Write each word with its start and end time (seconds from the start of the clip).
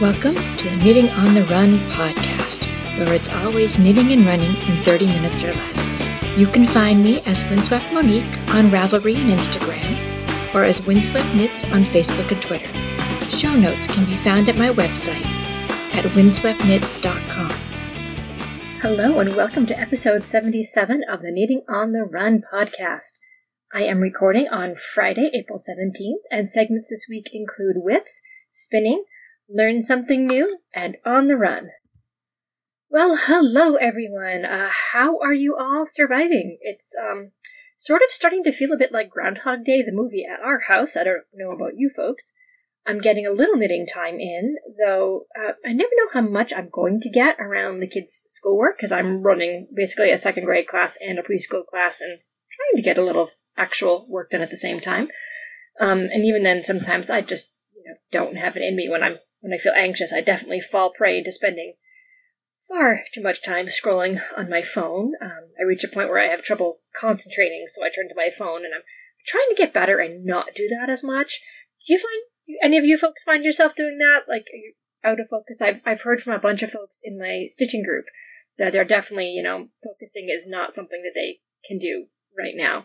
Welcome 0.00 0.36
to 0.56 0.70
the 0.70 0.76
Knitting 0.76 1.10
on 1.10 1.34
the 1.34 1.44
Run 1.44 1.76
podcast, 1.90 2.64
where 2.98 3.12
it's 3.12 3.28
always 3.28 3.78
knitting 3.78 4.10
and 4.12 4.24
running 4.24 4.56
in 4.66 4.78
30 4.78 5.08
minutes 5.08 5.44
or 5.44 5.52
less. 5.52 6.00
You 6.38 6.46
can 6.46 6.64
find 6.64 7.02
me 7.02 7.20
as 7.26 7.44
Windswept 7.50 7.92
Monique 7.92 8.24
on 8.54 8.70
Ravelry 8.70 9.16
and 9.16 9.30
Instagram, 9.30 10.54
or 10.54 10.64
as 10.64 10.86
Windswept 10.86 11.34
Knits 11.34 11.70
on 11.74 11.82
Facebook 11.82 12.32
and 12.32 12.40
Twitter. 12.40 12.72
Show 13.28 13.54
notes 13.54 13.86
can 13.88 14.06
be 14.06 14.16
found 14.16 14.48
at 14.48 14.56
my 14.56 14.70
website 14.70 15.26
at 15.94 16.06
windsweptknits.com. 16.14 17.50
Hello, 18.80 19.20
and 19.20 19.36
welcome 19.36 19.66
to 19.66 19.78
episode 19.78 20.24
77 20.24 21.02
of 21.12 21.20
the 21.20 21.30
Knitting 21.30 21.60
on 21.68 21.92
the 21.92 22.04
Run 22.04 22.42
podcast. 22.50 23.18
I 23.74 23.82
am 23.82 23.98
recording 23.98 24.48
on 24.48 24.76
Friday, 24.76 25.30
April 25.34 25.58
17th, 25.58 26.22
and 26.30 26.48
segments 26.48 26.88
this 26.88 27.04
week 27.06 27.28
include 27.34 27.76
WIPs, 27.84 28.22
spinning, 28.50 29.04
learn 29.52 29.82
something 29.82 30.26
new, 30.26 30.58
and 30.74 30.96
on 31.04 31.28
the 31.28 31.36
run. 31.36 31.70
Well, 32.88 33.16
hello 33.16 33.76
everyone. 33.76 34.44
Uh, 34.44 34.70
how 34.92 35.18
are 35.20 35.34
you 35.34 35.56
all 35.56 35.86
surviving? 35.86 36.58
It's 36.60 36.94
um 37.00 37.32
sort 37.76 38.02
of 38.02 38.10
starting 38.10 38.44
to 38.44 38.52
feel 38.52 38.72
a 38.72 38.78
bit 38.78 38.92
like 38.92 39.10
Groundhog 39.10 39.64
Day, 39.64 39.82
the 39.82 39.92
movie 39.92 40.26
at 40.30 40.40
our 40.40 40.60
house. 40.60 40.96
I 40.96 41.04
don't 41.04 41.22
know 41.32 41.52
about 41.52 41.76
you 41.76 41.90
folks. 41.94 42.32
I'm 42.86 43.00
getting 43.00 43.26
a 43.26 43.32
little 43.32 43.56
knitting 43.56 43.86
time 43.86 44.18
in, 44.18 44.56
though 44.78 45.26
uh, 45.38 45.52
I 45.64 45.72
never 45.72 45.90
know 45.96 46.08
how 46.12 46.20
much 46.22 46.52
I'm 46.52 46.70
going 46.72 47.00
to 47.00 47.10
get 47.10 47.36
around 47.38 47.80
the 47.80 47.86
kids' 47.86 48.22
schoolwork 48.28 48.78
because 48.78 48.90
I'm 48.90 49.22
running 49.22 49.68
basically 49.74 50.10
a 50.10 50.18
second 50.18 50.44
grade 50.44 50.66
class 50.66 50.96
and 51.00 51.18
a 51.18 51.22
preschool 51.22 51.66
class 51.66 52.00
and 52.00 52.18
trying 52.18 52.76
to 52.76 52.82
get 52.82 52.98
a 52.98 53.04
little 53.04 53.30
actual 53.56 54.06
work 54.08 54.30
done 54.30 54.40
at 54.40 54.50
the 54.50 54.56
same 54.56 54.80
time. 54.80 55.08
Um, 55.78 56.08
and 56.12 56.24
even 56.24 56.42
then, 56.42 56.62
sometimes 56.62 57.10
I 57.10 57.20
just 57.20 57.52
you 57.76 57.84
know 57.84 57.96
don't 58.10 58.36
have 58.36 58.56
it 58.56 58.62
in 58.62 58.76
me 58.76 58.88
when 58.88 59.02
I'm 59.02 59.18
when 59.40 59.52
I 59.52 59.58
feel 59.58 59.72
anxious. 59.76 60.12
I 60.12 60.20
definitely 60.20 60.60
fall 60.60 60.90
prey 60.90 61.22
to 61.22 61.32
spending 61.32 61.74
far 62.68 63.04
too 63.12 63.22
much 63.22 63.42
time 63.42 63.66
scrolling 63.66 64.20
on 64.36 64.48
my 64.48 64.62
phone. 64.62 65.12
Um, 65.20 65.50
I 65.58 65.64
reach 65.66 65.84
a 65.84 65.88
point 65.88 66.08
where 66.08 66.22
I 66.22 66.30
have 66.30 66.42
trouble 66.42 66.80
concentrating, 66.94 67.66
so 67.70 67.82
I 67.82 67.88
turn 67.88 68.08
to 68.08 68.14
my 68.16 68.30
phone, 68.36 68.64
and 68.64 68.72
I'm 68.74 68.82
trying 69.26 69.48
to 69.50 69.56
get 69.56 69.74
better 69.74 69.98
and 69.98 70.24
not 70.24 70.54
do 70.54 70.68
that 70.68 70.90
as 70.90 71.02
much. 71.02 71.40
Do 71.86 71.92
you 71.92 71.98
find 71.98 72.58
any 72.62 72.78
of 72.78 72.84
you 72.84 72.96
folks 72.96 73.22
find 73.24 73.44
yourself 73.44 73.74
doing 73.74 73.98
that? 73.98 74.28
Like, 74.28 74.46
are 74.52 74.56
you 74.56 74.74
out 75.02 75.20
of 75.20 75.28
focus? 75.28 75.60
I've 75.60 75.80
I've 75.84 76.02
heard 76.02 76.22
from 76.22 76.34
a 76.34 76.38
bunch 76.38 76.62
of 76.62 76.70
folks 76.70 76.98
in 77.02 77.18
my 77.18 77.46
stitching 77.48 77.82
group 77.82 78.06
that 78.58 78.72
they're 78.72 78.84
definitely, 78.84 79.30
you 79.30 79.42
know, 79.42 79.68
focusing 79.82 80.28
is 80.30 80.46
not 80.46 80.74
something 80.74 81.02
that 81.02 81.12
they 81.14 81.38
can 81.66 81.78
do 81.78 82.06
right 82.38 82.54
now. 82.54 82.84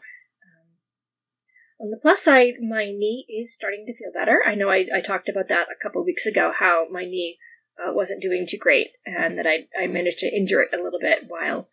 On 1.79 1.91
the 1.91 1.99
plus 2.01 2.23
side, 2.23 2.55
my 2.61 2.85
knee 2.85 3.25
is 3.27 3.53
starting 3.53 3.85
to 3.85 3.93
feel 3.93 4.11
better. 4.13 4.41
I 4.47 4.55
know 4.55 4.69
I, 4.69 4.85
I 4.95 5.01
talked 5.01 5.27
about 5.27 5.49
that 5.49 5.67
a 5.67 5.83
couple 5.83 6.03
weeks 6.05 6.25
ago, 6.25 6.53
how 6.55 6.87
my 6.89 7.03
knee 7.03 7.37
uh, 7.77 7.93
wasn't 7.93 8.21
doing 8.21 8.47
too 8.49 8.57
great, 8.57 8.91
and 9.05 9.37
that 9.37 9.45
I, 9.45 9.67
I 9.77 9.87
managed 9.87 10.19
to 10.19 10.33
injure 10.33 10.61
it 10.61 10.73
a 10.73 10.81
little 10.81 10.99
bit 10.99 11.25
while 11.27 11.67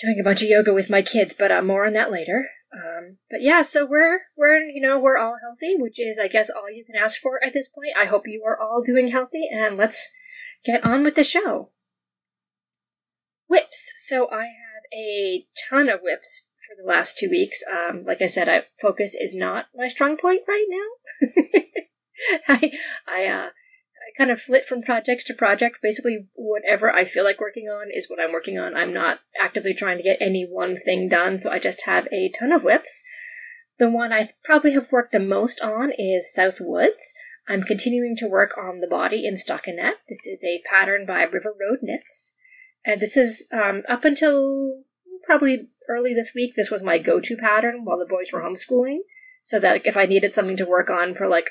doing 0.00 0.18
a 0.20 0.24
bunch 0.24 0.42
of 0.42 0.48
yoga 0.48 0.72
with 0.72 0.90
my 0.90 1.02
kids, 1.02 1.34
but 1.38 1.52
uh, 1.52 1.62
more 1.62 1.86
on 1.86 1.92
that 1.92 2.10
later. 2.10 2.48
Um, 2.74 3.18
but 3.30 3.42
yeah, 3.42 3.62
so 3.62 3.86
we're 3.86 4.22
we're 4.36 4.58
you 4.58 4.80
know 4.80 4.98
we're 4.98 5.16
all 5.16 5.36
healthy, 5.40 5.76
which 5.78 6.00
is 6.00 6.18
I 6.18 6.28
guess 6.28 6.50
all 6.50 6.70
you 6.70 6.84
can 6.84 6.96
ask 6.96 7.20
for 7.20 7.42
at 7.42 7.54
this 7.54 7.68
point. 7.68 7.92
I 7.96 8.06
hope 8.06 8.24
you 8.26 8.42
are 8.44 8.58
all 8.60 8.82
doing 8.84 9.08
healthy, 9.08 9.48
and 9.50 9.76
let's 9.76 10.08
get 10.64 10.84
on 10.84 11.04
with 11.04 11.14
the 11.14 11.24
show. 11.24 11.70
WIPs. 13.48 13.92
So 13.98 14.28
I 14.30 14.42
have 14.42 14.82
a 14.92 15.46
ton 15.70 15.88
of 15.88 16.00
WIPs 16.00 16.42
for 16.66 16.80
the 16.80 16.88
last 16.88 17.18
two 17.18 17.28
weeks. 17.30 17.62
Um, 17.70 18.04
like 18.04 18.20
I 18.20 18.26
said, 18.26 18.48
I, 18.48 18.64
focus 18.80 19.14
is 19.18 19.34
not 19.34 19.66
my 19.74 19.88
strong 19.88 20.16
point 20.16 20.42
right 20.48 20.66
now. 20.68 21.28
I 22.48 22.72
I 23.06 23.26
uh, 23.26 23.48
I 23.48 24.18
kind 24.18 24.30
of 24.30 24.40
flit 24.40 24.66
from 24.66 24.82
project 24.82 25.26
to 25.26 25.34
project. 25.34 25.78
Basically, 25.82 26.28
whatever 26.34 26.90
I 26.90 27.04
feel 27.04 27.24
like 27.24 27.40
working 27.40 27.68
on 27.68 27.88
is 27.92 28.08
what 28.08 28.20
I'm 28.20 28.32
working 28.32 28.58
on. 28.58 28.76
I'm 28.76 28.92
not 28.92 29.18
actively 29.40 29.74
trying 29.74 29.98
to 29.98 30.04
get 30.04 30.18
any 30.20 30.46
one 30.48 30.78
thing 30.84 31.08
done, 31.08 31.38
so 31.38 31.50
I 31.50 31.58
just 31.58 31.82
have 31.86 32.06
a 32.12 32.30
ton 32.38 32.52
of 32.52 32.62
WIPs. 32.62 33.02
The 33.78 33.90
one 33.90 34.12
I 34.12 34.30
probably 34.44 34.72
have 34.72 34.90
worked 34.90 35.12
the 35.12 35.18
most 35.18 35.60
on 35.60 35.90
is 35.98 36.32
South 36.32 36.56
Woods. 36.60 37.12
I'm 37.48 37.62
continuing 37.62 38.16
to 38.16 38.26
work 38.26 38.52
on 38.58 38.80
the 38.80 38.88
body 38.88 39.26
in 39.26 39.34
stockinette. 39.34 40.00
This 40.08 40.26
is 40.26 40.42
a 40.42 40.62
pattern 40.68 41.06
by 41.06 41.22
River 41.22 41.54
Road 41.60 41.78
Knits. 41.82 42.34
And 42.84 43.00
this 43.00 43.16
is 43.16 43.46
um, 43.52 43.82
up 43.88 44.04
until 44.04 44.82
probably 45.26 45.68
early 45.88 46.14
this 46.14 46.32
week, 46.34 46.54
this 46.56 46.70
was 46.70 46.82
my 46.82 46.98
go 46.98 47.20
to 47.20 47.36
pattern 47.36 47.84
while 47.84 47.98
the 47.98 48.06
boys 48.06 48.28
were 48.32 48.40
homeschooling. 48.40 48.98
So 49.44 49.60
that 49.60 49.82
if 49.84 49.96
I 49.96 50.06
needed 50.06 50.34
something 50.34 50.56
to 50.56 50.64
work 50.64 50.90
on 50.90 51.14
for 51.14 51.28
like 51.28 51.50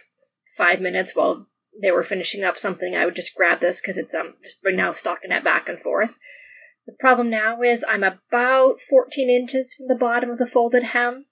five 0.57 0.81
minutes 0.81 1.15
while 1.15 1.47
they 1.81 1.91
were 1.91 2.03
finishing 2.03 2.43
up 2.43 2.57
something, 2.57 2.95
I 2.95 3.05
would 3.05 3.15
just 3.15 3.35
grab 3.35 3.61
this 3.61 3.79
because 3.79 3.97
it's 3.97 4.13
um 4.13 4.33
just 4.43 4.59
right 4.65 4.75
now 4.75 4.91
it 4.91 5.43
back 5.43 5.69
and 5.69 5.79
forth. 5.79 6.11
The 6.85 6.95
problem 6.99 7.29
now 7.29 7.61
is 7.61 7.85
I'm 7.87 8.03
about 8.03 8.77
14 8.89 9.29
inches 9.29 9.73
from 9.73 9.87
the 9.87 9.95
bottom 9.95 10.29
of 10.29 10.37
the 10.37 10.45
folded 10.45 10.83
hem, 10.83 11.25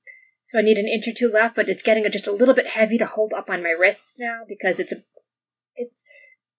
so 0.44 0.58
I 0.58 0.62
need 0.62 0.78
an 0.78 0.88
inch 0.88 1.08
or 1.08 1.14
two 1.16 1.31
left, 1.31 1.56
but 1.56 1.70
it's 1.70 1.84
getting 1.84 2.10
just 2.12 2.28
a 2.28 2.31
little 2.31 2.56
bit 2.56 2.68
heavy 2.68 2.98
to 2.98 3.06
hold 3.06 3.34
up 3.34 3.50
on 3.50 3.64
my 3.64 3.70
wrists 3.70 4.16
now 4.18 4.42
because 4.48 4.80
it's 4.80 4.92
a, 4.92 5.04
it's 5.75 6.04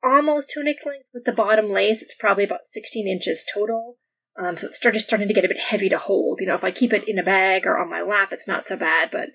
almost 0.03 0.51
tunic 0.51 0.78
length 0.87 1.09
with 1.12 1.25
the 1.25 1.33
bottom 1.33 1.71
lace. 1.71 2.03
It's 2.03 2.15
probably 2.15 2.45
about 2.45 2.66
16 2.66 3.09
inches 3.09 3.45
total. 3.53 3.99
Um, 4.37 4.56
so 4.56 4.67
it's 4.67 4.77
started 4.77 5.00
starting 5.00 5.28
to 5.28 5.34
get 5.34 5.45
a 5.45 5.49
bit 5.49 5.61
heavy 5.61 5.89
to 5.89 5.99
hold. 5.99 6.41
You 6.41 6.49
know, 6.49 6.56
if 6.56 6.65
I 6.65 6.71
keep 6.71 6.93
it 6.93 7.09
in 7.09 7.19
a 7.19 7.22
bag 7.22 7.67
or 7.67 7.78
on 7.78 7.91
my 7.91 8.03
lap, 8.03 8.31
it's 8.33 8.49
not 8.49 8.67
so 8.67 8.77
bad, 8.77 9.11
but 9.12 9.28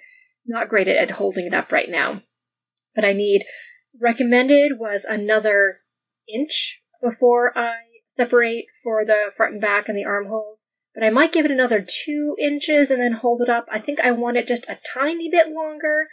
not 0.46 0.70
great 0.70 0.88
at, 0.88 0.98
at 0.98 1.12
holding 1.12 1.46
it 1.46 1.54
up 1.54 1.72
right 1.72 1.90
now. 1.90 2.22
But 2.96 3.06
I 3.06 3.14
need 3.14 3.46
recommended 4.00 4.74
was 4.78 5.06
another 5.06 5.80
inch 6.28 6.82
before 7.02 7.58
I 7.58 7.76
separate 8.10 8.66
for 8.84 9.06
the 9.06 9.32
front 9.38 9.54
and 9.54 9.62
back 9.62 9.88
and 9.88 9.98
the 9.98 10.06
armholes. 10.06 10.66
But 10.94 11.04
I 11.04 11.10
might 11.10 11.32
give 11.32 11.46
it 11.46 11.52
another 11.52 11.86
two 11.88 12.36
inches 12.42 12.90
and 12.90 13.00
then 13.00 13.14
hold 13.14 13.42
it 13.42 13.50
up. 13.50 13.68
I 13.72 13.80
think 13.80 14.00
I 14.02 14.12
want 14.12 14.38
it 14.38 14.48
just 14.48 14.68
a 14.68 14.80
tiny 14.94 15.30
bit 15.30 15.48
longer 15.48 16.08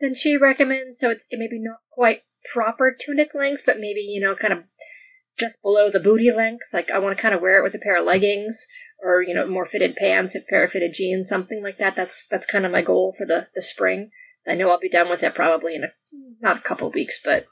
than 0.00 0.14
she 0.14 0.36
recommends, 0.36 0.98
so 0.98 1.10
it's 1.10 1.26
it 1.30 1.38
maybe 1.38 1.60
not 1.60 1.80
quite 1.90 2.22
proper 2.54 2.96
tunic 2.98 3.34
length, 3.34 3.64
but 3.66 3.78
maybe 3.78 4.00
you 4.00 4.20
know 4.20 4.34
kind 4.34 4.52
of 4.52 4.64
just 5.40 5.62
below 5.62 5.90
the 5.90 5.98
booty 5.98 6.30
length. 6.30 6.66
Like 6.72 6.90
I 6.90 6.98
want 6.98 7.16
to 7.16 7.22
kind 7.22 7.34
of 7.34 7.40
wear 7.40 7.58
it 7.58 7.64
with 7.64 7.74
a 7.74 7.78
pair 7.78 7.98
of 7.98 8.04
leggings 8.04 8.66
or 9.02 9.22
you 9.22 9.34
know 9.34 9.48
more 9.48 9.66
fitted 9.66 9.96
pants, 9.96 10.34
a 10.34 10.40
pair 10.40 10.64
of 10.64 10.70
fitted 10.70 10.92
jeans, 10.94 11.28
something 11.28 11.62
like 11.62 11.78
that. 11.78 11.96
That's 11.96 12.26
that's 12.30 12.46
kind 12.46 12.66
of 12.66 12.72
my 12.72 12.82
goal 12.82 13.14
for 13.16 13.26
the 13.26 13.48
the 13.54 13.62
spring. 13.62 14.10
I 14.46 14.54
know 14.54 14.70
I'll 14.70 14.78
be 14.78 14.90
done 14.90 15.08
with 15.08 15.22
it 15.22 15.34
probably 15.34 15.74
in 15.74 15.84
a 15.84 15.88
not 16.40 16.58
a 16.58 16.62
couple 16.62 16.90
weeks, 16.90 17.20
but 17.22 17.46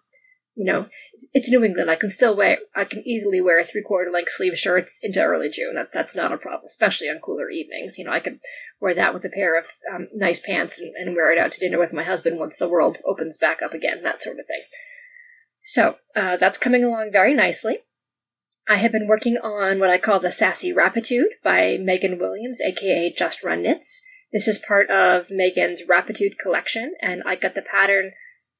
you 0.54 0.65
know 0.65 0.87
it's 1.32 1.50
New 1.50 1.65
England. 1.65 1.91
I 1.91 1.97
can 1.97 2.10
still 2.10 2.37
wear 2.37 2.59
I 2.75 2.84
can 2.84 3.03
easily 3.06 3.41
wear 3.41 3.62
three 3.65 3.82
quarter 3.82 4.10
length 4.10 4.32
sleeve 4.32 4.56
shirts 4.56 4.99
into 5.03 5.22
early 5.22 5.49
June. 5.49 5.75
That 5.75 5.93
that's 5.93 6.15
not 6.15 6.32
a 6.32 6.38
problem, 6.38 6.66
especially 6.66 7.09
on 7.09 7.20
cooler 7.20 7.50
evenings. 7.50 7.99
You 7.99 8.05
know 8.05 8.12
I 8.12 8.20
could 8.20 8.41
wear 8.81 8.94
that 8.94 9.15
with 9.15 9.25
a 9.25 9.31
pair 9.31 9.59
of 9.59 9.65
um, 9.93 10.09
nice 10.15 10.41
pants 10.41 10.78
and, 10.78 10.94
and 10.97 11.16
wear 11.16 11.32
it 11.32 11.38
out 11.38 11.53
to 11.53 11.60
dinner 11.60 11.78
with 11.78 11.93
my 11.93 12.05
husband 12.05 12.38
once 12.38 12.56
the 12.56 12.69
world 12.69 12.99
opens 13.06 13.37
back 13.37 13.62
up 13.62 13.72
again. 13.72 14.03
That 14.03 14.22
sort 14.22 14.38
of 14.38 14.47
thing. 14.47 14.62
So 15.69 15.97
uh, 16.17 16.39
that's 16.39 16.56
coming 16.56 16.83
along 16.83 17.11
very 17.12 17.34
nicely. 17.34 17.81
I 18.67 18.77
have 18.77 18.91
been 18.91 19.06
working 19.06 19.37
on 19.37 19.79
what 19.79 19.91
I 19.91 19.99
call 19.99 20.19
the 20.19 20.31
Sassy 20.31 20.73
Wrapitude 20.73 21.29
by 21.45 21.77
Megan 21.79 22.19
Williams, 22.19 22.59
aka 22.62 23.12
Just 23.15 23.45
Run 23.45 23.61
Knits. 23.61 24.01
This 24.33 24.49
is 24.49 24.56
part 24.56 24.89
of 24.89 25.27
Megan's 25.29 25.83
Wrapitude 25.87 26.39
collection, 26.43 26.95
and 27.03 27.23
I 27.27 27.37
got 27.37 27.55
the 27.55 27.61
pattern 27.61 28.12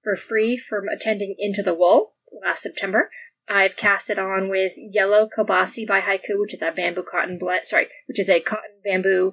for 0.05 0.17
free 0.17 0.59
from 0.59 0.85
attending 0.95 1.35
Into 1.39 1.63
the 1.63 1.73
Wool 1.73 2.13
last 2.45 2.63
September. 2.63 3.11
I've 3.49 3.77
cast 3.77 4.11
it 4.11 4.19
on 4.19 4.51
with 4.51 4.73
Yellow 4.77 5.31
CoBaSi 5.35 5.89
by 5.89 6.03
HiKoo, 6.03 6.39
which 6.39 6.53
is 6.53 6.61
a 6.61 6.73
bamboo 6.73 7.07
cotton 7.11 7.39
blend, 7.39 7.63
sorry, 7.65 7.87
which 8.07 8.21
is 8.21 8.29
a 8.29 8.41
cotton 8.41 8.83
bamboo 8.85 9.33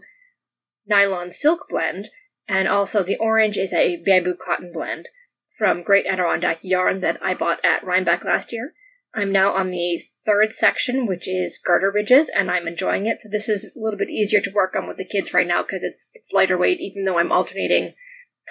nylon 0.88 1.34
silk 1.34 1.66
blend, 1.70 2.08
and 2.48 2.70
also 2.70 3.04
the 3.04 3.18
orange 3.18 3.58
is 3.58 3.74
a 3.74 3.98
bamboo 3.98 4.36
cotton 4.42 4.72
blend 4.74 5.10
from 5.58 5.84
Great 5.84 6.06
Adirondack 6.06 6.60
Yarn 6.62 7.02
that 7.02 7.20
I 7.24 7.34
bought 7.34 7.64
at 7.64 7.84
Rhinebeck 7.84 8.24
last 8.24 8.52
year. 8.52 8.74
I'm 9.14 9.32
now 9.32 9.54
on 9.54 9.72
the 9.72 10.04
third 10.26 10.54
section, 10.54 11.06
which 11.06 11.28
is 11.28 11.60
garter 11.66 11.92
ridges, 11.92 12.30
and 12.36 12.52
I'm 12.52 12.68
enjoying 12.68 13.06
it. 13.06 13.22
So 13.22 13.30
this 13.30 13.48
is 13.48 13.66
a 13.66 13.80
little 13.80 13.98
bit 13.98 14.10
easier 14.10 14.42
to 14.42 14.52
work 14.52 14.76
on 14.76 14.88
with 14.88 14.98
the 14.98 15.06
kids 15.06 15.34
right 15.34 15.48
now 15.48 15.62
because 15.62 15.84
it's 15.84 16.10
it's 16.14 16.34
lighter 16.34 16.58
weight. 16.58 16.80
Even 16.80 17.06
though 17.06 17.20
I'm 17.20 17.32
alternating 17.32 17.94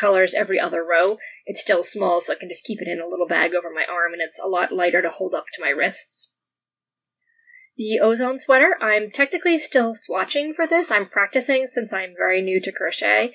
colors 0.01 0.35
every 0.35 0.59
other 0.59 0.85
row, 0.85 1.19
it's 1.47 1.61
still 1.61 1.85
small, 1.85 2.21
so 2.21 2.33
I 2.33 2.37
can 2.37 2.49
just 2.49 2.65
keep 2.65 2.81
it 2.81 2.89
in 2.89 3.01
a 3.01 3.07
little 3.07 3.29
bag 3.29 3.55
over 3.55 3.71
my 3.73 3.85
arm, 3.85 4.13
and 4.13 4.23
it's 4.23 4.41
a 4.43 4.49
lot 4.49 4.73
lighter 4.73 5.03
to 5.03 5.11
hold 5.11 5.35
up 5.35 5.45
to 5.55 5.63
my 5.63 5.69
wrists. 5.69 6.31
The 7.77 7.99
ozone 8.01 8.39
sweater, 8.39 8.77
I'm 8.81 9.11
technically 9.11 9.59
still 9.59 9.95
swatching 9.95 10.55
for 10.55 10.67
this. 10.67 10.93
I'm 10.93 11.09
practicing 11.09 11.67
since 11.67 11.93
I'm 11.93 12.15
very 12.17 12.41
new 12.41 12.61
to 12.61 12.73
crochet. 12.73 13.35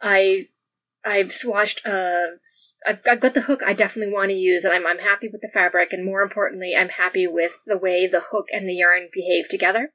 I 0.00 0.48
I've 1.04 1.28
swatched 1.28 1.84
a 1.84 2.38
I've, 2.86 2.98
I've 3.08 3.20
got 3.20 3.34
the 3.34 3.42
hook 3.42 3.60
I 3.66 3.72
definitely 3.72 4.12
want 4.12 4.30
to 4.30 4.36
use, 4.36 4.64
and 4.64 4.74
I'm, 4.74 4.86
I'm 4.86 4.98
happy 4.98 5.28
with 5.30 5.40
the 5.40 5.50
fabric, 5.52 5.88
and 5.92 6.04
more 6.04 6.22
importantly, 6.22 6.74
I'm 6.78 6.88
happy 6.88 7.26
with 7.26 7.52
the 7.66 7.78
way 7.78 8.06
the 8.06 8.22
hook 8.32 8.46
and 8.52 8.68
the 8.68 8.74
yarn 8.74 9.08
behave 9.12 9.48
together. 9.48 9.92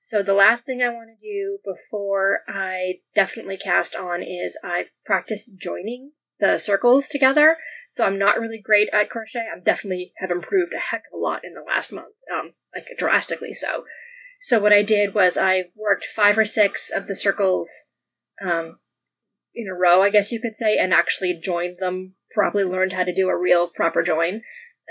So 0.00 0.22
the 0.22 0.34
last 0.34 0.64
thing 0.64 0.82
I 0.82 0.88
want 0.88 1.10
to 1.10 1.26
do 1.26 1.58
before 1.64 2.40
I 2.48 3.00
definitely 3.14 3.58
cast 3.58 3.94
on 3.94 4.22
is 4.22 4.56
I've 4.64 4.86
practiced 5.04 5.50
joining 5.58 6.12
the 6.38 6.58
circles 6.58 7.06
together. 7.06 7.58
So 7.90 8.06
I'm 8.06 8.18
not 8.18 8.40
really 8.40 8.60
great 8.64 8.88
at 8.92 9.10
crochet. 9.10 9.46
I 9.54 9.58
definitely 9.58 10.12
have 10.18 10.30
improved 10.30 10.72
a 10.74 10.80
heck 10.80 11.02
of 11.12 11.18
a 11.18 11.22
lot 11.22 11.44
in 11.44 11.54
the 11.54 11.60
last 11.60 11.92
month, 11.92 12.14
um, 12.32 12.52
like 12.74 12.86
drastically 12.96 13.52
so. 13.52 13.84
So 14.40 14.58
what 14.58 14.72
I 14.72 14.82
did 14.82 15.12
was 15.12 15.36
I 15.36 15.64
worked 15.76 16.06
five 16.06 16.38
or 16.38 16.46
six 16.46 16.90
of 16.90 17.06
the 17.06 17.16
circles 17.16 17.68
um, 18.42 18.78
in 19.54 19.68
a 19.68 19.74
row, 19.74 20.02
I 20.02 20.08
guess 20.08 20.32
you 20.32 20.40
could 20.40 20.56
say, 20.56 20.78
and 20.78 20.94
actually 20.94 21.38
joined 21.42 21.76
them. 21.78 22.14
Probably 22.34 22.64
learned 22.64 22.92
how 22.92 23.04
to 23.04 23.14
do 23.14 23.28
a 23.28 23.36
real 23.36 23.68
proper 23.68 24.02
join. 24.02 24.42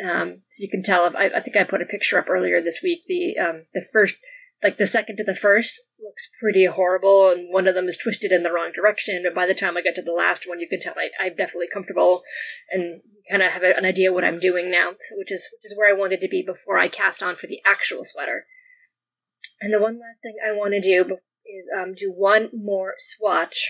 Um, 0.03 0.41
so 0.49 0.61
you 0.61 0.69
can 0.69 0.83
tell 0.83 1.05
if 1.05 1.15
I, 1.15 1.25
I, 1.25 1.41
think 1.41 1.57
I 1.57 1.63
put 1.63 1.81
a 1.81 1.85
picture 1.85 2.17
up 2.17 2.29
earlier 2.29 2.61
this 2.61 2.79
week. 2.81 3.01
The 3.07 3.37
um, 3.37 3.65
the 3.73 3.85
first, 3.91 4.15
like 4.63 4.77
the 4.77 4.87
second 4.87 5.17
to 5.17 5.23
the 5.23 5.35
first, 5.35 5.81
looks 6.01 6.29
pretty 6.41 6.65
horrible, 6.65 7.31
and 7.31 7.51
one 7.51 7.67
of 7.67 7.75
them 7.75 7.87
is 7.87 7.97
twisted 7.97 8.31
in 8.31 8.43
the 8.43 8.51
wrong 8.51 8.71
direction. 8.73 9.21
But 9.23 9.35
by 9.35 9.45
the 9.45 9.53
time 9.53 9.75
I 9.75 9.81
get 9.81 9.95
to 9.95 10.01
the 10.01 10.13
last 10.13 10.47
one, 10.47 10.59
you 10.59 10.69
can 10.69 10.79
tell 10.79 10.93
I, 10.95 11.09
I'm 11.23 11.35
definitely 11.35 11.67
comfortable 11.73 12.21
and 12.71 13.01
kind 13.29 13.43
of 13.43 13.51
have 13.51 13.63
an 13.63 13.85
idea 13.85 14.13
what 14.13 14.23
I'm 14.23 14.39
doing 14.39 14.71
now, 14.71 14.91
which 15.17 15.31
is 15.31 15.49
which 15.51 15.71
is 15.71 15.77
where 15.77 15.93
I 15.93 15.97
wanted 15.97 16.21
to 16.21 16.29
be 16.29 16.43
before 16.45 16.79
I 16.79 16.87
cast 16.87 17.21
on 17.21 17.35
for 17.35 17.47
the 17.47 17.59
actual 17.65 18.05
sweater. 18.05 18.45
And 19.61 19.73
the 19.73 19.81
one 19.81 19.99
last 19.99 20.21
thing 20.21 20.35
I 20.45 20.53
want 20.53 20.73
to 20.73 20.81
do 20.81 21.17
is 21.45 21.65
um, 21.77 21.93
do 21.93 22.13
one 22.15 22.49
more 22.53 22.93
swatch 22.97 23.69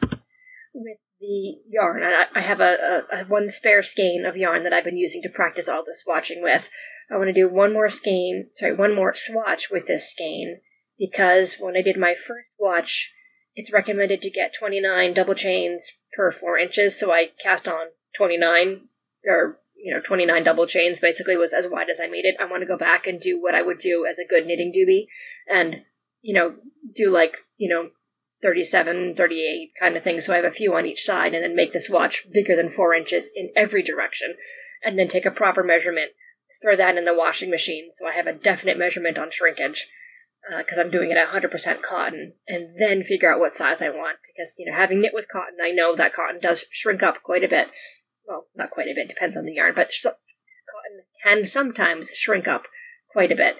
with 0.73 0.97
the 1.19 1.57
yarn. 1.69 2.03
I, 2.03 2.25
I 2.33 2.41
have 2.41 2.59
a, 2.59 3.03
a, 3.11 3.21
a, 3.21 3.25
one 3.25 3.49
spare 3.49 3.83
skein 3.83 4.25
of 4.25 4.37
yarn 4.37 4.63
that 4.63 4.73
I've 4.73 4.83
been 4.83 4.97
using 4.97 5.21
to 5.23 5.29
practice 5.29 5.67
all 5.67 5.83
the 5.83 5.95
swatching 5.95 6.41
with. 6.41 6.69
I 7.11 7.17
want 7.17 7.27
to 7.27 7.33
do 7.33 7.49
one 7.49 7.73
more 7.73 7.89
skein, 7.89 8.49
sorry, 8.53 8.75
one 8.75 8.95
more 8.95 9.13
swatch 9.15 9.69
with 9.69 9.87
this 9.87 10.11
skein 10.11 10.61
because 10.97 11.55
when 11.59 11.75
I 11.75 11.81
did 11.81 11.97
my 11.97 12.13
first 12.13 12.51
swatch, 12.57 13.11
it's 13.55 13.73
recommended 13.73 14.21
to 14.21 14.29
get 14.29 14.53
29 14.53 15.13
double 15.13 15.33
chains 15.33 15.91
per 16.15 16.31
four 16.31 16.57
inches. 16.57 16.99
So 16.99 17.11
I 17.11 17.29
cast 17.41 17.67
on 17.67 17.87
29 18.17 18.87
or 19.25 19.59
you 19.75 19.93
know 19.93 20.01
29 20.05 20.43
double 20.43 20.67
chains 20.67 20.99
basically 20.99 21.37
was 21.37 21.53
as 21.53 21.67
wide 21.67 21.89
as 21.89 21.99
I 21.99 22.07
made 22.07 22.25
it. 22.25 22.35
I 22.39 22.45
want 22.45 22.61
to 22.61 22.67
go 22.67 22.77
back 22.77 23.07
and 23.07 23.19
do 23.19 23.41
what 23.41 23.55
I 23.55 23.61
would 23.61 23.79
do 23.79 24.05
as 24.09 24.19
a 24.19 24.27
good 24.27 24.45
knitting 24.45 24.73
doobie 24.75 25.07
and 25.49 25.83
you 26.21 26.33
know 26.33 26.55
do 26.93 27.09
like 27.09 27.37
you 27.57 27.73
know 27.73 27.89
37, 28.41 29.15
38 29.15 29.71
kind 29.79 29.97
of 29.97 30.03
thing. 30.03 30.21
So 30.21 30.33
I 30.33 30.37
have 30.37 30.45
a 30.45 30.51
few 30.51 30.73
on 30.75 30.85
each 30.85 31.03
side 31.03 31.33
and 31.33 31.43
then 31.43 31.55
make 31.55 31.73
this 31.73 31.89
watch 31.89 32.25
bigger 32.31 32.55
than 32.55 32.69
four 32.69 32.93
inches 32.93 33.27
in 33.35 33.51
every 33.55 33.83
direction. 33.83 34.35
And 34.83 34.97
then 34.97 35.07
take 35.07 35.25
a 35.25 35.31
proper 35.31 35.63
measurement, 35.63 36.11
throw 36.61 36.75
that 36.77 36.97
in 36.97 37.05
the 37.05 37.13
washing 37.13 37.49
machine 37.49 37.89
so 37.91 38.07
I 38.07 38.13
have 38.13 38.27
a 38.27 38.33
definite 38.33 38.77
measurement 38.77 39.17
on 39.17 39.29
shrinkage 39.31 39.87
because 40.57 40.77
uh, 40.77 40.81
I'm 40.81 40.89
doing 40.89 41.11
it 41.11 41.17
at 41.17 41.27
100% 41.27 41.81
cotton 41.81 42.33
and 42.47 42.75
then 42.79 43.03
figure 43.03 43.31
out 43.31 43.39
what 43.39 43.57
size 43.57 43.81
I 43.81 43.89
want. 43.89 44.19
Because, 44.33 44.53
you 44.57 44.69
know, 44.69 44.77
having 44.77 45.01
knit 45.01 45.11
with 45.13 45.25
cotton, 45.31 45.57
I 45.61 45.71
know 45.71 45.95
that 45.95 46.13
cotton 46.13 46.39
does 46.41 46.65
shrink 46.71 47.03
up 47.03 47.21
quite 47.23 47.43
a 47.43 47.49
bit. 47.49 47.67
Well, 48.25 48.45
not 48.55 48.71
quite 48.71 48.87
a 48.87 48.95
bit, 48.95 49.09
depends 49.09 49.35
on 49.35 49.45
the 49.45 49.53
yarn, 49.53 49.73
but 49.75 49.91
sh- 49.91 50.03
cotton 50.03 51.03
can 51.23 51.45
sometimes 51.45 52.11
shrink 52.13 52.47
up 52.47 52.67
quite 53.11 53.31
a 53.31 53.35
bit 53.35 53.57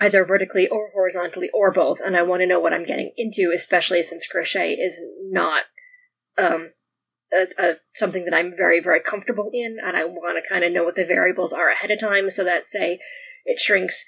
either 0.00 0.24
vertically 0.24 0.66
or 0.66 0.90
horizontally 0.92 1.50
or 1.52 1.70
both. 1.70 1.98
And 2.00 2.16
I 2.16 2.22
want 2.22 2.40
to 2.40 2.46
know 2.46 2.58
what 2.58 2.72
I'm 2.72 2.86
getting 2.86 3.12
into, 3.16 3.52
especially 3.54 4.02
since 4.02 4.26
crochet 4.26 4.72
is 4.72 5.00
not 5.30 5.64
um, 6.38 6.72
a, 7.32 7.46
a, 7.58 7.74
something 7.94 8.24
that 8.24 8.34
I'm 8.34 8.54
very, 8.56 8.80
very 8.80 9.00
comfortable 9.00 9.50
in. 9.52 9.76
And 9.84 9.96
I 9.96 10.04
want 10.04 10.42
to 10.42 10.48
kind 10.48 10.64
of 10.64 10.72
know 10.72 10.84
what 10.84 10.96
the 10.96 11.04
variables 11.04 11.52
are 11.52 11.70
ahead 11.70 11.90
of 11.90 12.00
time 12.00 12.30
so 12.30 12.42
that, 12.44 12.66
say, 12.66 12.98
it 13.44 13.60
shrinks 13.60 14.04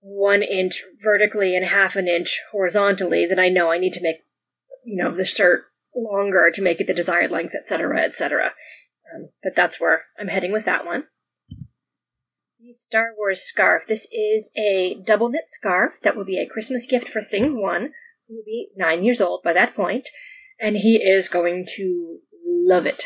one 0.00 0.42
inch 0.42 0.82
vertically 1.02 1.56
and 1.56 1.64
half 1.64 1.96
an 1.96 2.08
inch 2.08 2.40
horizontally, 2.52 3.26
then 3.26 3.38
I 3.38 3.48
know 3.48 3.70
I 3.70 3.78
need 3.78 3.94
to 3.94 4.02
make, 4.02 4.16
you 4.84 5.02
know, 5.02 5.10
the 5.10 5.24
shirt 5.24 5.64
longer 5.96 6.50
to 6.52 6.60
make 6.60 6.78
it 6.80 6.86
the 6.86 6.92
desired 6.92 7.30
length, 7.30 7.54
etc., 7.54 8.02
etc. 8.02 8.50
Um, 9.14 9.30
but 9.42 9.54
that's 9.56 9.80
where 9.80 10.02
I'm 10.18 10.28
heading 10.28 10.52
with 10.52 10.66
that 10.66 10.84
one 10.84 11.04
the 12.66 12.74
Star 12.74 13.08
Wars 13.16 13.42
scarf. 13.42 13.86
This 13.86 14.08
is 14.10 14.50
a 14.56 14.96
double 15.04 15.28
knit 15.28 15.48
scarf 15.48 15.94
that 16.02 16.16
will 16.16 16.24
be 16.24 16.38
a 16.38 16.48
Christmas 16.48 16.86
gift 16.86 17.08
for 17.08 17.20
Thing 17.20 17.60
One, 17.60 17.90
who 18.26 18.36
will 18.36 18.44
be 18.46 18.70
nine 18.76 19.04
years 19.04 19.20
old 19.20 19.42
by 19.42 19.52
that 19.52 19.74
point, 19.76 20.08
and 20.58 20.76
he 20.76 20.96
is 20.96 21.28
going 21.28 21.66
to 21.76 22.20
love 22.46 22.86
it. 22.86 23.04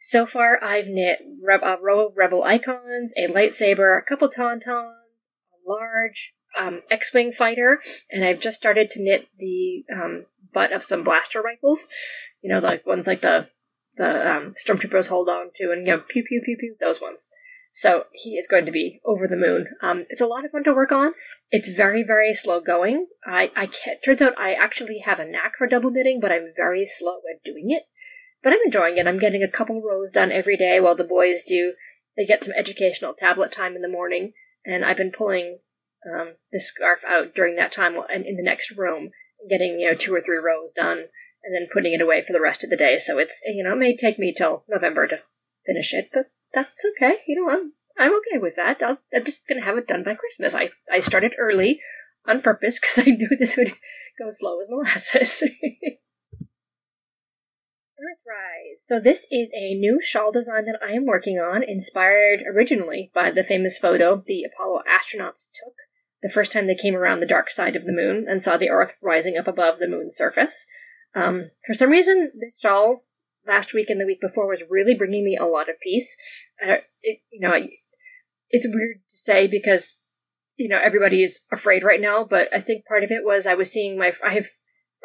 So 0.00 0.26
far, 0.26 0.62
I've 0.62 0.88
knit 0.88 1.20
a 1.22 1.76
row 1.80 2.08
of 2.08 2.16
Rebel 2.16 2.42
icons, 2.42 3.12
a 3.16 3.28
lightsaber, 3.28 3.96
a 3.96 4.02
couple 4.02 4.28
tauntauns, 4.28 4.66
a 4.66 5.70
large 5.70 6.32
um, 6.58 6.82
X-wing 6.90 7.32
fighter, 7.32 7.80
and 8.10 8.24
I've 8.24 8.40
just 8.40 8.56
started 8.56 8.90
to 8.90 9.02
knit 9.02 9.28
the 9.38 9.84
um, 9.92 10.26
butt 10.52 10.72
of 10.72 10.82
some 10.82 11.04
blaster 11.04 11.40
rifles. 11.40 11.86
You 12.42 12.52
know, 12.52 12.58
like 12.58 12.84
ones 12.84 13.06
like 13.06 13.22
the 13.22 13.48
the 13.96 14.28
um, 14.28 14.54
stormtroopers 14.66 15.06
hold 15.06 15.28
on 15.28 15.50
to, 15.56 15.70
and 15.70 15.86
you 15.86 15.92
know, 15.92 16.02
pew 16.08 16.24
pew 16.24 16.42
pew 16.44 16.56
pew, 16.58 16.74
those 16.80 17.00
ones. 17.00 17.26
So 17.76 18.04
he 18.12 18.36
is 18.36 18.46
going 18.48 18.66
to 18.66 18.72
be 18.72 19.00
over 19.04 19.26
the 19.26 19.36
moon. 19.36 19.66
Um, 19.82 20.06
it's 20.08 20.20
a 20.20 20.26
lot 20.26 20.44
of 20.44 20.52
fun 20.52 20.62
to 20.62 20.72
work 20.72 20.92
on. 20.92 21.12
It's 21.50 21.68
very, 21.68 22.04
very 22.04 22.32
slow 22.32 22.60
going. 22.60 23.08
I, 23.26 23.50
I 23.56 23.66
can't, 23.66 23.98
turns 24.02 24.22
out 24.22 24.38
I 24.38 24.54
actually 24.54 25.02
have 25.04 25.18
a 25.18 25.24
knack 25.24 25.54
for 25.58 25.66
double 25.66 25.90
knitting, 25.90 26.20
but 26.20 26.30
I'm 26.30 26.52
very 26.56 26.86
slow 26.86 27.16
at 27.16 27.42
doing 27.44 27.72
it. 27.72 27.82
But 28.44 28.52
I'm 28.52 28.60
enjoying 28.64 28.96
it. 28.96 29.08
I'm 29.08 29.18
getting 29.18 29.42
a 29.42 29.50
couple 29.50 29.82
rows 29.82 30.12
done 30.12 30.30
every 30.30 30.56
day 30.56 30.78
while 30.78 30.94
the 30.94 31.02
boys 31.02 31.42
do. 31.42 31.72
They 32.16 32.24
get 32.24 32.44
some 32.44 32.54
educational 32.56 33.12
tablet 33.12 33.50
time 33.50 33.74
in 33.74 33.82
the 33.82 33.88
morning, 33.88 34.34
and 34.64 34.84
I've 34.84 34.96
been 34.96 35.10
pulling 35.10 35.58
um, 36.06 36.34
the 36.52 36.60
scarf 36.60 37.00
out 37.04 37.34
during 37.34 37.56
that 37.56 37.72
time 37.72 37.96
and 38.08 38.24
in 38.24 38.36
the 38.36 38.42
next 38.44 38.70
room, 38.70 39.10
getting 39.50 39.80
you 39.80 39.88
know 39.88 39.96
two 39.96 40.14
or 40.14 40.20
three 40.20 40.38
rows 40.38 40.72
done, 40.72 41.06
and 41.42 41.52
then 41.52 41.66
putting 41.72 41.92
it 41.92 42.00
away 42.00 42.22
for 42.24 42.32
the 42.32 42.40
rest 42.40 42.62
of 42.62 42.70
the 42.70 42.76
day. 42.76 43.00
So 43.00 43.18
it's 43.18 43.42
you 43.44 43.64
know 43.64 43.72
it 43.72 43.78
may 43.78 43.96
take 43.96 44.16
me 44.16 44.32
till 44.32 44.62
November 44.68 45.08
to 45.08 45.16
finish 45.66 45.92
it, 45.92 46.10
but 46.12 46.30
that's 46.54 46.84
okay. 46.96 47.18
You 47.26 47.42
know, 47.42 47.50
I'm 47.50 47.72
I'm 47.96 48.12
okay 48.16 48.38
with 48.38 48.56
that. 48.56 48.82
i 48.82 48.96
am 49.16 49.24
just 49.24 49.46
gonna 49.48 49.64
have 49.64 49.78
it 49.78 49.86
done 49.86 50.04
by 50.04 50.14
Christmas. 50.14 50.54
I 50.54 50.70
I 50.92 51.00
started 51.00 51.32
early 51.38 51.80
on 52.26 52.42
purpose 52.42 52.78
because 52.80 53.06
I 53.06 53.10
knew 53.10 53.28
this 53.38 53.56
would 53.56 53.74
go 54.18 54.30
slow 54.30 54.58
with 54.58 54.68
molasses. 54.70 55.42
Earthrise. 58.04 58.84
So 58.84 59.00
this 59.00 59.26
is 59.30 59.50
a 59.54 59.74
new 59.74 60.00
shawl 60.02 60.32
design 60.32 60.64
that 60.66 60.80
I 60.86 60.92
am 60.92 61.06
working 61.06 61.38
on, 61.38 61.62
inspired 61.62 62.40
originally 62.46 63.10
by 63.14 63.30
the 63.30 63.44
famous 63.44 63.78
photo 63.78 64.22
the 64.26 64.44
Apollo 64.44 64.82
astronauts 64.88 65.48
took 65.52 65.74
the 66.24 66.30
first 66.30 66.52
time 66.52 66.66
they 66.66 66.74
came 66.74 66.96
around 66.96 67.20
the 67.20 67.26
dark 67.26 67.50
side 67.50 67.76
of 67.76 67.84
the 67.84 67.92
moon 67.92 68.24
and 68.26 68.42
saw 68.42 68.56
the 68.56 68.70
Earth 68.70 68.94
rising 69.02 69.36
up 69.36 69.46
above 69.46 69.78
the 69.78 69.86
moon's 69.86 70.16
surface. 70.16 70.66
Um, 71.14 71.50
for 71.66 71.74
some 71.74 71.90
reason, 71.90 72.32
this 72.34 72.58
shawl 72.60 73.04
last 73.46 73.74
week 73.74 73.90
and 73.90 74.00
the 74.00 74.06
week 74.06 74.20
before 74.20 74.48
was 74.48 74.62
really 74.68 74.94
bringing 74.94 75.24
me 75.24 75.36
a 75.40 75.46
lot 75.46 75.68
of 75.68 75.80
peace. 75.82 76.16
It, 76.60 77.20
you 77.30 77.40
know, 77.40 77.54
it's 78.50 78.66
weird 78.66 78.96
to 79.10 79.16
say 79.16 79.46
because 79.46 79.98
you 80.56 80.68
know 80.68 80.78
everybody 80.82 81.22
is 81.22 81.40
afraid 81.52 81.82
right 81.82 82.00
now, 82.00 82.24
but 82.24 82.48
I 82.54 82.60
think 82.60 82.86
part 82.86 83.04
of 83.04 83.10
it 83.10 83.24
was 83.24 83.46
I 83.46 83.54
was 83.54 83.70
seeing 83.70 83.98
my 83.98 84.12
I 84.24 84.34
have 84.34 84.46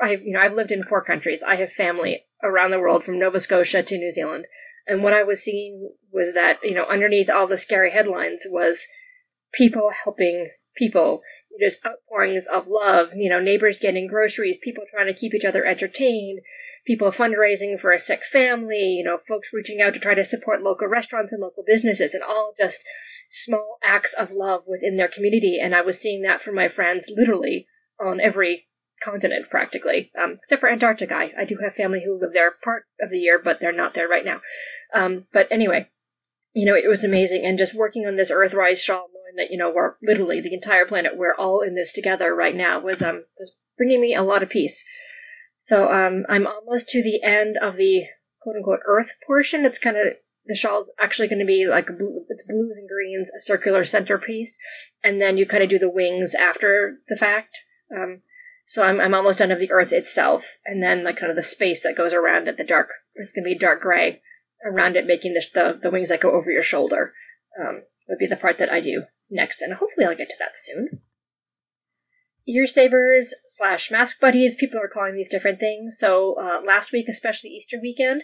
I 0.02 0.10
have 0.10 0.22
you 0.22 0.34
know 0.34 0.40
I've 0.40 0.54
lived 0.54 0.72
in 0.72 0.84
four 0.84 1.04
countries. 1.04 1.44
I 1.44 1.56
have 1.56 1.72
family 1.72 2.26
around 2.44 2.72
the 2.72 2.80
world 2.80 3.04
from 3.04 3.20
Nova 3.20 3.40
Scotia 3.40 3.84
to 3.84 3.98
New 3.98 4.12
Zealand, 4.12 4.46
and 4.88 5.04
what 5.04 5.14
I 5.14 5.24
was 5.24 5.44
seeing 5.44 5.92
was 6.12 6.34
that 6.34 6.60
you 6.64 6.76
know 6.76 6.86
underneath 6.86 7.30
all 7.30 7.48
the 7.48 7.58
scary 7.58 7.92
headlines 7.92 8.44
was 8.48 8.88
people 9.54 9.92
helping 10.04 10.50
people 10.76 11.22
just 11.60 11.86
outpourings 11.86 12.46
of 12.48 12.68
love, 12.68 13.10
you 13.16 13.30
know, 13.30 13.40
neighbors 13.40 13.78
getting 13.78 14.08
groceries, 14.08 14.58
people 14.64 14.84
trying 14.94 15.08
to 15.08 15.20
keep 15.20 15.34
each 15.34 15.44
other 15.44 15.66
entertained, 15.66 16.40
people 16.86 17.12
fundraising 17.12 17.80
for 17.80 17.92
a 17.92 18.00
sick 18.00 18.22
family, 18.24 18.98
you 18.98 19.04
know, 19.04 19.20
folks 19.28 19.50
reaching 19.54 19.82
out 19.82 19.94
to 19.94 20.00
try 20.00 20.14
to 20.14 20.26
support 20.26 20.64
local 20.64 20.88
restaurants 20.88 21.32
and 21.32 21.42
local 21.42 21.64
businesses, 21.66 22.14
and 22.14 22.24
all 22.24 22.54
just 22.58 22.82
small 23.30 23.78
acts 23.84 24.14
of 24.14 24.32
love 24.32 24.64
within 24.68 24.98
their 24.98 25.08
community. 25.08 25.60
And 25.62 25.76
I 25.76 25.82
was 25.82 26.00
seeing 26.00 26.22
that 26.24 26.42
from 26.42 26.56
my 26.56 26.68
friends 26.68 27.12
literally 27.16 27.68
on 28.00 28.20
every 28.20 28.68
continent 29.02 29.50
practically, 29.50 30.12
um, 30.22 30.40
except 30.44 30.60
for 30.60 30.70
Antarctica. 30.70 31.16
I, 31.16 31.32
I, 31.40 31.46
do 31.46 31.58
have 31.64 31.76
family 31.76 32.04
who 32.06 32.20
live 32.20 32.34
there 32.34 32.52
part 32.64 32.84
of 33.02 33.10
the 33.10 33.18
year, 33.18 33.40
but 33.42 33.60
they're 33.60 33.72
not 33.72 33.94
there 33.94 34.08
right 34.08 34.26
now. 34.26 34.42
Um, 34.94 35.26
but 35.32 35.48
anyway, 35.50 35.88
you 36.54 36.66
know, 36.66 36.76
it 36.76 36.90
was 36.90 37.04
amazing. 37.04 37.46
And 37.46 37.58
just 37.58 37.76
working 37.76 38.06
on 38.06 38.16
this 38.16 38.32
Earthrise 38.32 38.78
shawl, 38.78 39.08
knowing 39.14 39.36
that, 39.38 39.52
you 39.52 39.58
know, 39.58 39.72
we're 39.74 39.94
literally 40.02 40.42
the 40.42 40.54
entire 40.54 40.86
planet, 40.86 41.18
we're 41.18 41.36
all 41.36 41.62
in 41.62 41.76
this 41.76 41.94
together 41.94 42.36
right 42.36 42.56
now 42.56 42.80
was, 42.80 43.02
um, 43.02 43.26
was 43.38 43.54
bringing 43.78 44.02
me 44.02 44.14
a 44.14 44.24
lot 44.24 44.44
of 44.44 44.50
peace. 44.50 44.84
So 45.70 45.92
um, 45.92 46.26
I'm 46.28 46.48
almost 46.48 46.90
to 46.90 47.04
the 47.04 47.22
end 47.24 47.56
of 47.62 47.78
the 47.78 48.06
quote 48.42 48.56
unquote 48.56 48.80
Earth 48.88 49.14
portion. 49.28 49.66
It's 49.66 49.78
kind 49.78 49.98
of 49.98 50.14
the 50.48 50.56
shawl's 50.56 50.88
actually 51.00 51.28
going 51.28 51.42
to 51.42 51.46
be 51.46 51.68
like 51.70 51.86
blue, 51.86 52.26
it's 52.28 52.42
blues 52.42 52.76
and 52.76 52.90
greens, 52.90 53.28
a 53.38 53.40
circular 53.40 53.86
centerpiece, 53.86 54.58
and 55.04 55.22
then 55.22 55.38
you 55.38 55.46
kind 55.46 55.62
of 55.62 55.70
do 55.70 55.78
the 55.78 55.88
wings 55.88 56.34
after 56.34 56.98
the 57.08 57.16
fact. 57.16 57.56
Um, 57.96 58.24
so 58.66 58.82
I'm 58.82 59.00
I'm 59.00 59.14
almost 59.14 59.38
done 59.38 59.52
of 59.52 59.60
the 59.60 59.70
Earth 59.70 59.92
itself, 59.92 60.58
and 60.66 60.82
then 60.82 61.04
like 61.04 61.20
kind 61.20 61.30
of 61.30 61.36
the 61.36 61.44
space 61.44 61.84
that 61.84 61.96
goes 61.96 62.14
around 62.14 62.48
it, 62.48 62.58
the 62.58 62.64
dark. 62.64 62.88
It's 63.14 63.32
going 63.32 63.44
to 63.44 63.54
be 63.54 63.56
dark 63.56 63.80
gray 63.80 64.22
around 64.66 64.96
it, 64.96 65.06
making 65.06 65.36
the 65.36 65.46
the, 65.54 65.80
the 65.84 65.92
wings 65.92 66.10
that 66.10 66.22
go 66.22 66.32
over 66.32 66.50
your 66.50 66.64
shoulder. 66.64 67.14
Um, 67.62 67.84
would 68.08 68.18
be 68.18 68.26
the 68.26 68.36
part 68.36 68.58
that 68.58 68.72
I 68.72 68.82
do 68.82 69.04
next, 69.30 69.62
and 69.62 69.74
hopefully 69.74 70.08
I'll 70.08 70.16
get 70.16 70.30
to 70.30 70.36
that 70.40 70.58
soon 70.58 71.02
ear 72.50 72.68
savers 72.68 73.34
slash 73.48 73.92
mask 73.92 74.20
buddies. 74.20 74.56
People 74.56 74.80
are 74.80 74.92
calling 74.92 75.16
these 75.16 75.30
different 75.30 75.60
things. 75.60 75.98
So 75.98 76.36
uh, 76.40 76.62
last 76.66 76.92
week, 76.92 77.08
especially 77.10 77.52
Easter 77.52 77.78
weekend, 77.82 78.24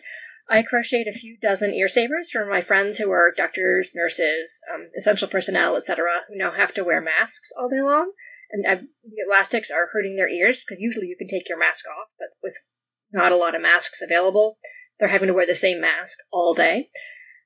I 0.50 0.62
crocheted 0.62 1.08
a 1.08 1.18
few 1.18 1.38
dozen 1.42 1.74
ear 1.74 1.88
savers 1.88 2.30
for 2.32 2.46
my 2.46 2.62
friends 2.62 2.98
who 2.98 3.12
are 3.12 3.34
doctors, 3.36 3.92
nurses, 3.96 4.62
um, 4.74 4.90
essential 4.98 5.28
personnel, 5.28 5.76
etc., 5.76 6.06
who 6.28 6.38
now 6.38 6.52
have 6.56 6.74
to 6.76 6.84
wear 6.84 7.02
masks 7.02 7.52
all 7.58 7.70
day 7.70 7.82
long. 7.82 8.12
And 8.52 8.66
I've, 8.68 8.82
the 9.04 9.24
elastics 9.28 9.72
are 9.72 9.90
hurting 9.92 10.16
their 10.16 10.30
ears 10.30 10.64
because 10.64 10.80
usually 10.80 11.08
you 11.08 11.18
can 11.18 11.28
take 11.28 11.50
your 11.50 11.58
mask 11.58 11.86
off, 11.88 12.10
but 12.20 12.28
with 12.44 12.54
not 13.12 13.32
a 13.32 13.38
lot 13.38 13.56
of 13.56 13.62
masks 13.62 14.02
available, 14.04 14.60
they're 15.00 15.10
having 15.10 15.28
to 15.28 15.34
wear 15.34 15.48
the 15.48 15.56
same 15.56 15.82
mask 15.82 16.20
all 16.32 16.54
day. 16.54 16.90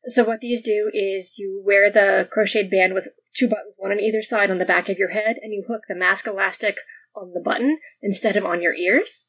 So 0.06 0.24
what 0.24 0.39
these 0.39 0.62
do 0.62 0.89
is 0.94 1.34
you 1.38 1.62
wear 1.65 1.91
the 1.91 2.27
crocheted 2.32 2.72
band 2.72 2.94
with 2.94 3.10
two 3.36 3.48
buttons, 3.48 3.75
one 3.77 3.91
on 3.91 4.00
either 4.00 4.22
side 4.22 4.50
on 4.50 4.58
the 4.58 4.65
back 4.65 4.89
of 4.89 4.98
your 4.98 5.10
head, 5.10 5.36
and 5.41 5.53
you 5.53 5.65
hook 5.68 5.82
the 5.88 5.96
mask 5.96 6.25
elastic 6.25 6.77
on 7.15 7.32
the 7.34 7.41
button 7.44 7.79
instead 8.01 8.36
of 8.36 8.46
on 8.46 8.62
your 8.62 8.74
ears. 8.74 9.25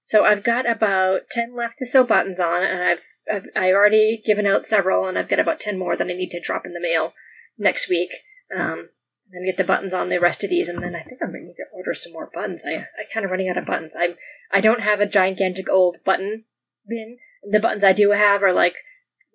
So 0.00 0.24
I've 0.24 0.44
got 0.44 0.68
about 0.68 1.30
10 1.30 1.56
left 1.56 1.78
to 1.78 1.86
sew 1.86 2.04
buttons 2.04 2.40
on, 2.40 2.62
and 2.62 2.82
I've, 2.82 2.98
I've, 3.32 3.46
I've 3.54 3.74
already 3.74 4.22
given 4.24 4.46
out 4.46 4.66
several, 4.66 5.06
and 5.06 5.18
I've 5.18 5.28
got 5.28 5.38
about 5.38 5.60
10 5.60 5.78
more 5.78 5.96
that 5.96 6.06
I 6.06 6.12
need 6.12 6.30
to 6.30 6.40
drop 6.40 6.66
in 6.66 6.72
the 6.72 6.80
mail 6.80 7.12
next 7.58 7.88
week. 7.88 8.10
Um, 8.54 8.90
and 9.32 9.46
then 9.46 9.46
get 9.46 9.56
the 9.56 9.64
buttons 9.64 9.94
on 9.94 10.08
the 10.08 10.20
rest 10.20 10.44
of 10.44 10.50
these, 10.50 10.68
and 10.68 10.82
then 10.82 10.94
I 10.94 11.02
think 11.02 11.20
I'm 11.22 11.30
going 11.30 11.42
to 11.42 11.46
need 11.48 11.54
to 11.54 11.64
order 11.72 11.94
some 11.94 12.12
more 12.12 12.30
buttons. 12.34 12.62
I, 12.66 12.74
I 12.74 13.04
kind 13.12 13.24
of 13.24 13.30
running 13.30 13.48
out 13.48 13.56
of 13.56 13.64
buttons. 13.64 13.92
I'm, 13.98 14.16
I 14.52 14.60
don't 14.60 14.82
have 14.82 15.00
a 15.00 15.06
gigantic 15.06 15.68
old 15.70 15.98
button 16.04 16.44
bin. 16.86 17.18
The 17.48 17.60
buttons 17.60 17.82
I 17.82 17.92
do 17.92 18.10
have 18.10 18.42
are 18.42 18.52
like 18.52 18.74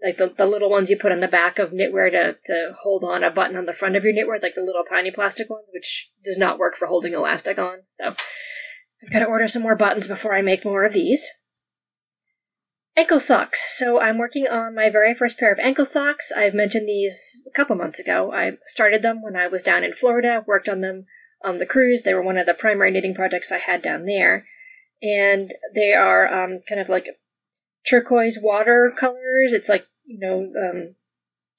like 0.03 0.17
the, 0.17 0.33
the 0.37 0.45
little 0.45 0.69
ones 0.69 0.89
you 0.89 0.97
put 0.97 1.11
on 1.11 1.21
the 1.21 1.27
back 1.27 1.57
of 1.57 1.71
knitwear 1.71 2.11
to, 2.11 2.35
to 2.45 2.73
hold 2.83 3.03
on 3.03 3.23
a 3.23 3.31
button 3.31 3.57
on 3.57 3.65
the 3.65 3.73
front 3.73 3.95
of 3.95 4.03
your 4.03 4.13
knitwear, 4.13 4.41
like 4.41 4.55
the 4.55 4.61
little 4.61 4.83
tiny 4.87 5.11
plastic 5.11 5.49
ones, 5.49 5.65
which 5.73 6.11
does 6.23 6.37
not 6.37 6.59
work 6.59 6.77
for 6.77 6.87
holding 6.87 7.13
elastic 7.13 7.57
on. 7.57 7.79
So 7.99 8.13
I've 9.03 9.11
got 9.11 9.19
to 9.19 9.25
order 9.25 9.47
some 9.47 9.63
more 9.63 9.75
buttons 9.75 10.07
before 10.07 10.35
I 10.35 10.41
make 10.41 10.63
more 10.63 10.85
of 10.85 10.93
these. 10.93 11.25
Ankle 12.95 13.19
socks. 13.19 13.63
So 13.77 13.99
I'm 13.99 14.17
working 14.17 14.47
on 14.47 14.75
my 14.75 14.89
very 14.89 15.13
first 15.13 15.37
pair 15.37 15.51
of 15.51 15.59
ankle 15.59 15.85
socks. 15.85 16.31
I've 16.35 16.55
mentioned 16.55 16.87
these 16.87 17.15
a 17.47 17.55
couple 17.55 17.75
months 17.75 17.99
ago. 17.99 18.31
I 18.33 18.53
started 18.65 19.03
them 19.03 19.21
when 19.21 19.35
I 19.35 19.47
was 19.47 19.61
down 19.61 19.83
in 19.83 19.93
Florida, 19.93 20.43
worked 20.47 20.67
on 20.67 20.81
them 20.81 21.05
on 21.43 21.59
the 21.59 21.67
cruise. 21.67 22.01
They 22.01 22.15
were 22.15 22.23
one 22.23 22.37
of 22.37 22.47
the 22.47 22.55
primary 22.55 22.91
knitting 22.91 23.13
projects 23.13 23.51
I 23.51 23.59
had 23.59 23.83
down 23.83 24.05
there. 24.05 24.45
And 25.01 25.53
they 25.75 25.93
are 25.93 26.27
um, 26.27 26.61
kind 26.67 26.81
of 26.81 26.89
like 26.89 27.05
turquoise 27.89 28.39
watercolors. 28.41 29.53
It's 29.53 29.69
like, 29.69 29.85
you 30.05 30.19
know, 30.19 30.51
um, 30.61 30.95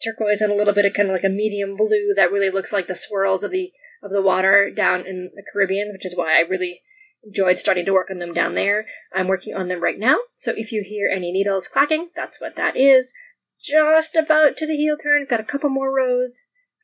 turquoise 0.05 0.41
and 0.41 0.53
a 0.53 0.55
little 0.55 0.75
bit 0.75 0.85
of 0.85 0.95
kind 0.95 1.09
of 1.09 1.15
like 1.15 1.25
a 1.25 1.29
medium 1.29 1.77
blue 1.77 2.15
that 2.17 2.33
really 2.33 2.51
looks 2.51 2.73
like 2.73 2.87
the 2.87 2.95
swirls 2.95 3.43
of 3.43 3.51
the 3.51 3.73
of 4.03 4.11
the 4.11 4.23
water 4.23 4.71
down 4.71 5.07
in 5.07 5.31
the 5.35 5.43
Caribbean, 5.53 5.91
which 5.93 6.07
is 6.07 6.17
why 6.17 6.39
I 6.39 6.49
really 6.49 6.83
enjoyed 7.25 7.59
starting 7.59 7.85
to 7.87 7.93
work 7.93 8.09
on 8.11 8.19
them 8.19 8.33
down 8.33 8.55
there. 8.55 8.87
I'm 9.13 9.27
working 9.27 9.57
on 9.57 9.67
them 9.67 9.83
right 9.83 9.99
now, 9.99 10.19
so 10.37 10.53
if 10.57 10.71
you 10.71 10.85
hear 10.87 11.11
any 11.13 11.33
needles 11.33 11.67
clacking, 11.67 12.11
that's 12.15 12.41
what 12.41 12.55
that 12.57 12.77
is. 12.77 13.13
Just 13.61 14.15
about 14.15 14.57
to 14.59 14.67
the 14.67 14.77
heel 14.77 14.97
turn, 15.03 15.27
got 15.29 15.41
a 15.41 15.45
couple 15.45 15.69
more 15.69 15.93
rows. 15.93 16.39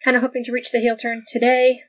Kind 0.05 0.17
of 0.17 0.23
hoping 0.23 0.43
to 0.45 0.53
reach 0.53 0.73
the 0.73 0.81
heel 0.81 0.97
turn 0.97 1.23
today. 1.29 1.83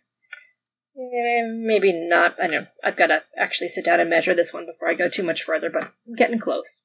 Eh, 0.96 1.42
maybe 1.44 1.92
not. 1.92 2.36
I 2.42 2.48
know. 2.48 2.68
I've 2.84 2.96
got 2.96 3.08
to 3.08 3.24
actually 3.38 3.70
sit 3.70 3.84
down 3.84 4.00
and 4.00 4.10
measure 4.10 4.36
this 4.36 4.54
one 4.54 4.66
before 4.66 4.90
I 4.90 4.94
go 4.94 5.10
too 5.10 5.24
much 5.24 5.44
further, 5.44 5.70
but 5.70 5.92
I'm 6.08 6.16
getting 6.16 6.40
close. 6.40 6.84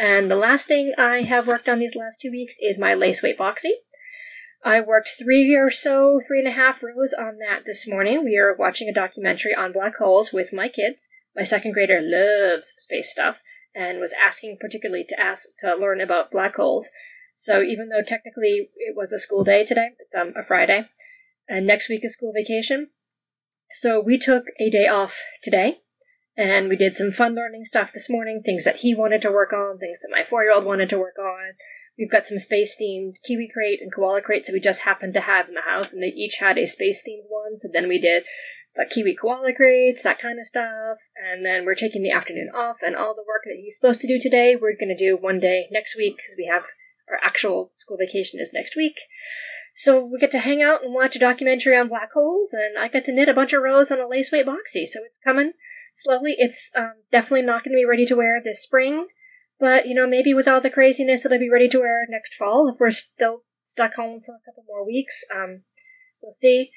And 0.00 0.30
the 0.30 0.36
last 0.36 0.66
thing 0.66 0.94
I 0.96 1.24
have 1.24 1.46
worked 1.46 1.68
on 1.68 1.78
these 1.78 1.94
last 1.94 2.22
two 2.22 2.30
weeks 2.30 2.54
is 2.58 2.78
my 2.78 2.94
lace 2.94 3.22
weight 3.22 3.36
boxy. 3.36 3.72
I 4.64 4.80
worked 4.80 5.10
three 5.18 5.54
or 5.54 5.70
so, 5.70 6.22
three 6.26 6.38
and 6.38 6.48
a 6.48 6.52
half 6.52 6.82
rows 6.82 7.12
on 7.12 7.36
that 7.36 7.64
this 7.66 7.86
morning. 7.86 8.24
We 8.24 8.38
are 8.38 8.56
watching 8.58 8.88
a 8.88 8.94
documentary 8.94 9.54
on 9.54 9.74
black 9.74 9.96
holes 9.98 10.32
with 10.32 10.54
my 10.54 10.70
kids. 10.70 11.06
My 11.36 11.42
second 11.42 11.72
grader 11.72 12.00
loves 12.00 12.72
space 12.78 13.10
stuff 13.10 13.40
and 13.74 14.00
was 14.00 14.14
asking 14.14 14.56
particularly 14.58 15.04
to 15.06 15.20
ask 15.20 15.48
to 15.58 15.76
learn 15.76 16.00
about 16.00 16.30
black 16.30 16.56
holes. 16.56 16.88
So 17.36 17.60
even 17.60 17.90
though 17.90 18.02
technically 18.02 18.70
it 18.76 18.96
was 18.96 19.12
a 19.12 19.18
school 19.18 19.44
day 19.44 19.66
today, 19.66 19.90
it's 19.98 20.14
um, 20.14 20.32
a 20.34 20.42
Friday, 20.42 20.86
and 21.46 21.66
next 21.66 21.90
week 21.90 22.06
is 22.06 22.14
school 22.14 22.32
vacation. 22.34 22.88
So 23.72 24.00
we 24.00 24.16
took 24.16 24.44
a 24.58 24.70
day 24.70 24.88
off 24.88 25.22
today 25.42 25.80
and 26.36 26.68
we 26.68 26.76
did 26.76 26.94
some 26.94 27.12
fun 27.12 27.34
learning 27.34 27.64
stuff 27.64 27.92
this 27.92 28.08
morning, 28.08 28.42
things 28.44 28.64
that 28.64 28.76
he 28.76 28.94
wanted 28.94 29.20
to 29.22 29.32
work 29.32 29.52
on, 29.52 29.78
things 29.78 29.98
that 30.02 30.10
my 30.10 30.24
four 30.24 30.42
year 30.42 30.52
old 30.52 30.64
wanted 30.64 30.88
to 30.90 30.98
work 30.98 31.18
on. 31.18 31.54
We've 31.98 32.10
got 32.10 32.26
some 32.26 32.38
space 32.38 32.76
themed 32.80 33.14
Kiwi 33.26 33.50
crate 33.52 33.80
and 33.82 33.92
koala 33.92 34.22
crates 34.22 34.46
that 34.46 34.54
we 34.54 34.60
just 34.60 34.82
happened 34.82 35.12
to 35.14 35.20
have 35.20 35.48
in 35.48 35.54
the 35.54 35.62
house, 35.62 35.92
and 35.92 36.02
they 36.02 36.08
each 36.08 36.36
had 36.40 36.56
a 36.56 36.66
space 36.66 37.02
themed 37.06 37.28
one. 37.28 37.58
So 37.58 37.68
then 37.70 37.88
we 37.88 38.00
did 38.00 38.24
the 38.74 38.86
Kiwi 38.86 39.16
koala 39.20 39.52
crates, 39.52 40.02
that 40.02 40.18
kind 40.18 40.38
of 40.38 40.46
stuff. 40.46 40.98
And 41.22 41.44
then 41.44 41.66
we're 41.66 41.74
taking 41.74 42.02
the 42.02 42.12
afternoon 42.12 42.50
off, 42.54 42.78
and 42.82 42.96
all 42.96 43.14
the 43.14 43.24
work 43.26 43.42
that 43.44 43.58
he's 43.60 43.76
supposed 43.76 44.00
to 44.00 44.08
do 44.08 44.18
today, 44.18 44.56
we're 44.56 44.76
going 44.78 44.94
to 44.96 44.96
do 44.96 45.16
one 45.20 45.40
day 45.40 45.68
next 45.70 45.96
week 45.96 46.16
because 46.16 46.36
we 46.38 46.46
have 46.46 46.62
our 47.08 47.18
actual 47.22 47.72
school 47.74 47.98
vacation 47.98 48.40
is 48.40 48.52
next 48.54 48.76
week. 48.76 48.96
So 49.76 50.02
we 50.04 50.18
get 50.18 50.30
to 50.32 50.38
hang 50.38 50.62
out 50.62 50.82
and 50.82 50.94
watch 50.94 51.16
a 51.16 51.18
documentary 51.18 51.76
on 51.76 51.88
black 51.88 52.12
holes, 52.12 52.52
and 52.52 52.78
I 52.78 52.88
get 52.88 53.04
to 53.06 53.12
knit 53.12 53.28
a 53.28 53.34
bunch 53.34 53.52
of 53.52 53.62
rows 53.62 53.90
on 53.90 54.00
a 54.00 54.08
lace 54.08 54.32
weight 54.32 54.46
boxy. 54.46 54.86
So 54.86 55.00
it's 55.04 55.18
coming 55.22 55.52
slowly. 55.94 56.34
It's 56.38 56.70
um, 56.76 56.94
definitely 57.10 57.42
not 57.42 57.64
going 57.64 57.72
to 57.72 57.80
be 57.80 57.86
ready 57.88 58.06
to 58.06 58.16
wear 58.16 58.40
this 58.42 58.62
spring, 58.62 59.08
but 59.58 59.86
you 59.86 59.94
know, 59.94 60.06
maybe 60.06 60.34
with 60.34 60.48
all 60.48 60.60
the 60.60 60.70
craziness, 60.70 61.24
it'll 61.24 61.38
be 61.38 61.50
ready 61.50 61.68
to 61.68 61.78
wear 61.78 62.06
next 62.08 62.34
fall 62.34 62.70
if 62.72 62.80
we're 62.80 62.90
still 62.90 63.42
stuck 63.64 63.94
home 63.94 64.20
for 64.24 64.34
a 64.34 64.44
couple 64.44 64.64
more 64.66 64.84
weeks. 64.86 65.24
Um, 65.34 65.62
we'll 66.22 66.32
see. 66.32 66.70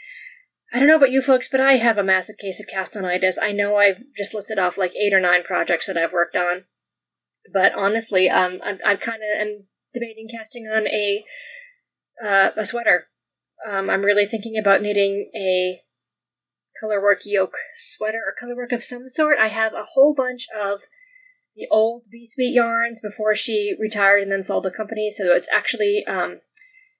I 0.73 0.79
don't 0.79 0.87
know 0.87 0.95
about 0.95 1.11
you 1.11 1.21
folks, 1.21 1.47
but 1.49 1.61
I 1.61 1.77
have 1.77 1.97
a 1.97 2.03
massive 2.03 2.37
case 2.37 2.59
of 2.59 2.65
castanitis. 2.67 3.35
I 3.41 3.51
know 3.51 3.75
I've 3.75 4.01
just 4.17 4.33
listed 4.33 4.57
off 4.57 4.77
like 4.77 4.91
eight 4.95 5.13
or 5.13 5.21
nine 5.21 5.43
projects 5.43 5.85
that 5.85 5.97
I've 5.97 6.13
worked 6.13 6.35
on, 6.35 6.63
but 7.51 7.73
honestly, 7.75 8.29
um, 8.29 8.59
I'm, 8.63 8.79
I'm 8.83 8.97
kind 8.97 9.21
of 9.21 9.41
am 9.41 9.65
debating 9.93 10.27
casting 10.35 10.65
on 10.65 10.87
a 10.87 11.23
uh, 12.23 12.49
a 12.57 12.65
sweater. 12.65 13.07
Um, 13.69 13.89
I'm 13.89 14.01
really 14.01 14.25
thinking 14.25 14.57
about 14.59 14.81
knitting 14.81 15.29
a 15.35 15.81
colorwork 16.83 17.19
yoke 17.25 17.55
sweater 17.75 18.19
or 18.25 18.35
colorwork 18.35 18.73
of 18.75 18.83
some 18.83 19.07
sort. 19.07 19.37
I 19.39 19.47
have 19.47 19.73
a 19.73 19.85
whole 19.93 20.13
bunch 20.13 20.47
of 20.59 20.81
the 21.55 21.67
old 21.71 22.03
Be 22.11 22.27
Sweet 22.27 22.53
yarns 22.53 22.99
before 23.01 23.35
she 23.35 23.75
retired 23.79 24.23
and 24.23 24.31
then 24.31 24.43
sold 24.43 24.65
the 24.65 24.71
company. 24.71 25.11
So 25.11 25.33
it's 25.33 25.47
actually 25.53 26.03
um, 26.07 26.41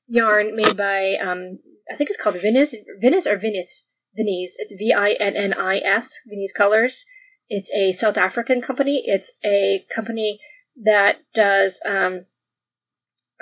yarn 0.08 0.56
made 0.56 0.78
by 0.78 1.16
um, 1.16 1.60
I 1.92 1.96
think 1.96 2.10
it's 2.10 2.22
called 2.22 2.36
Vinnis, 2.42 2.76
Vinnis 3.02 3.28
or 3.28 3.38
Vinnis, 3.38 3.86
Vinnis. 4.16 4.56
It's 4.58 4.74
V 4.74 4.94
I 4.96 5.12
N 5.20 5.36
N 5.36 5.54
I 5.54 5.78
S, 5.78 6.20
Vinnis 6.28 6.54
Colors. 6.56 7.06
It's 7.50 7.72
a 7.74 7.92
South 7.92 8.18
African 8.18 8.62
company. 8.62 9.04
It's 9.06 9.34
a 9.44 9.86
company 9.94 10.40
that 10.82 11.18
does 11.34 11.80
um, 11.86 12.26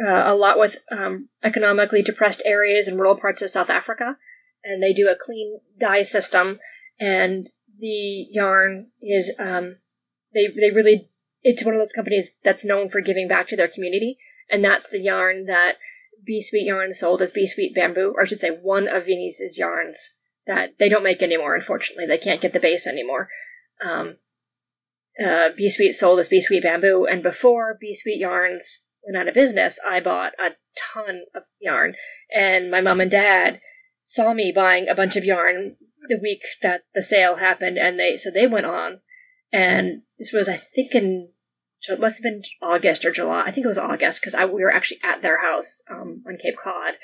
uh, 0.03 0.23
a 0.25 0.35
lot 0.35 0.59
with 0.59 0.77
um, 0.91 1.29
economically 1.43 2.01
depressed 2.01 2.41
areas 2.45 2.87
and 2.87 2.97
rural 2.97 3.17
parts 3.17 3.41
of 3.41 3.51
South 3.51 3.69
Africa 3.69 4.17
and 4.63 4.81
they 4.81 4.93
do 4.93 5.07
a 5.07 5.15
clean 5.19 5.59
dye 5.79 6.03
system, 6.03 6.59
and 6.99 7.49
the 7.79 8.27
yarn 8.29 8.87
is 9.01 9.31
um, 9.39 9.77
they 10.33 10.47
they 10.47 10.71
really 10.71 11.09
it's 11.43 11.65
one 11.65 11.73
of 11.73 11.81
those 11.81 11.91
companies 11.91 12.33
that's 12.43 12.63
known 12.63 12.89
for 12.89 13.01
giving 13.01 13.27
back 13.27 13.47
to 13.49 13.55
their 13.55 13.67
community, 13.67 14.17
and 14.49 14.63
that's 14.63 14.89
the 14.89 14.99
yarn 14.99 15.45
that 15.45 15.73
Be 16.23 16.41
Sweet 16.41 16.65
Yarn 16.65 16.93
sold 16.93 17.21
as 17.21 17.31
Be 17.31 17.47
Sweet 17.47 17.73
Bamboo, 17.73 18.13
or 18.15 18.21
I 18.21 18.25
should 18.25 18.41
say, 18.41 18.49
one 18.49 18.87
of 18.87 19.05
Vinnie's 19.05 19.57
yarns 19.57 20.11
that 20.45 20.75
they 20.79 20.89
don't 20.89 21.03
make 21.03 21.21
anymore. 21.21 21.55
Unfortunately, 21.55 22.05
they 22.07 22.17
can't 22.17 22.41
get 22.41 22.53
the 22.53 22.59
base 22.59 22.85
anymore. 22.85 23.29
Um, 23.83 24.17
uh, 25.23 25.49
Be 25.57 25.69
Sweet 25.69 25.93
sold 25.93 26.19
as 26.19 26.27
Be 26.27 26.41
Sweet 26.41 26.63
Bamboo, 26.63 27.07
and 27.09 27.23
before 27.23 27.77
Be 27.79 27.93
Sweet 27.93 28.19
Yarns 28.19 28.79
went 29.03 29.17
out 29.17 29.27
of 29.27 29.33
business, 29.33 29.79
I 29.85 29.99
bought 29.99 30.33
a 30.39 30.51
ton 30.75 31.23
of 31.33 31.43
yarn, 31.59 31.95
and 32.33 32.69
my 32.69 32.81
mom 32.81 33.01
and 33.01 33.09
dad 33.09 33.59
saw 34.11 34.33
me 34.33 34.51
buying 34.53 34.89
a 34.89 34.95
bunch 34.95 35.15
of 35.15 35.23
yarn 35.23 35.77
the 36.09 36.19
week 36.21 36.41
that 36.61 36.83
the 36.93 37.01
sale 37.01 37.37
happened, 37.37 37.77
and 37.77 37.97
they 37.97 38.17
so 38.17 38.29
they 38.29 38.45
went 38.45 38.65
on, 38.65 38.99
and 39.53 40.01
this 40.19 40.33
was 40.33 40.49
I 40.49 40.57
think 40.57 40.93
in 40.93 41.29
it 41.87 41.99
must 41.99 42.17
have 42.17 42.23
been 42.23 42.41
August 42.61 43.05
or 43.05 43.11
July. 43.11 43.43
I 43.45 43.51
think 43.51 43.63
it 43.63 43.69
was 43.69 43.77
August 43.77 44.21
because 44.21 44.37
we 44.51 44.63
were 44.63 44.73
actually 44.73 44.99
at 45.01 45.21
their 45.21 45.41
house 45.41 45.81
um, 45.89 46.23
on 46.27 46.37
Cape 46.43 46.57
Cod, 46.61 46.95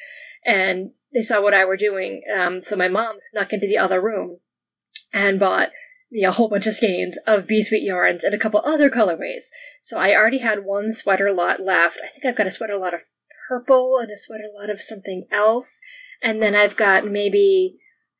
and 0.46 0.92
they 1.14 1.22
saw 1.22 1.42
what 1.42 1.54
I 1.54 1.64
were 1.64 1.78
doing. 1.78 2.24
Um, 2.36 2.62
so 2.62 2.76
my 2.76 2.90
mom 2.90 3.16
snuck 3.32 3.54
into 3.54 3.68
the 3.68 3.78
other 3.78 4.02
room 4.02 4.40
and 5.14 5.40
bought 5.40 5.70
me 6.12 6.26
a 6.26 6.32
whole 6.32 6.50
bunch 6.50 6.68
of 6.68 6.76
skeins 6.76 7.18
of 7.26 7.48
Be 7.48 7.64
Sweet 7.64 7.84
yarns 7.84 8.26
and 8.26 8.36
a 8.36 8.40
couple 8.40 8.62
other 8.66 8.90
colorways. 8.90 9.46
So 9.82 9.98
I 9.98 10.14
already 10.14 10.40
had 10.40 10.66
one 10.66 10.92
sweater 10.92 11.34
lot 11.34 11.62
left. 11.62 12.00
I 12.04 12.10
think 12.10 12.26
I've 12.26 12.38
got 12.38 12.48
a 12.48 12.52
sweater 12.52 12.78
lot 12.78 12.94
of 12.94 13.00
purple 13.48 13.98
and 14.02 14.12
a 14.12 14.18
sweater 14.18 14.50
lot 14.54 14.70
of 14.70 14.82
something 14.82 15.26
else. 15.32 15.80
And 16.22 16.42
then 16.42 16.56
I've 16.56 16.76
got 16.76 17.06
maybe 17.06 17.78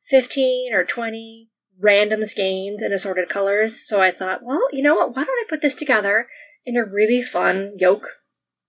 15 0.08 0.72
or 0.72 0.84
20 0.84 1.50
random 1.80 2.24
skeins 2.24 2.82
in 2.82 2.92
assorted 2.92 3.28
colors. 3.28 3.86
So 3.86 4.00
I 4.00 4.10
thought, 4.10 4.40
well, 4.42 4.62
you 4.72 4.82
know 4.82 4.94
what? 4.94 5.14
Why 5.14 5.24
don't 5.24 5.28
I 5.28 5.44
put 5.48 5.62
this 5.62 5.74
together 5.74 6.28
in 6.64 6.76
a 6.76 6.84
really 6.84 7.22
fun 7.22 7.74
yoke 7.78 8.08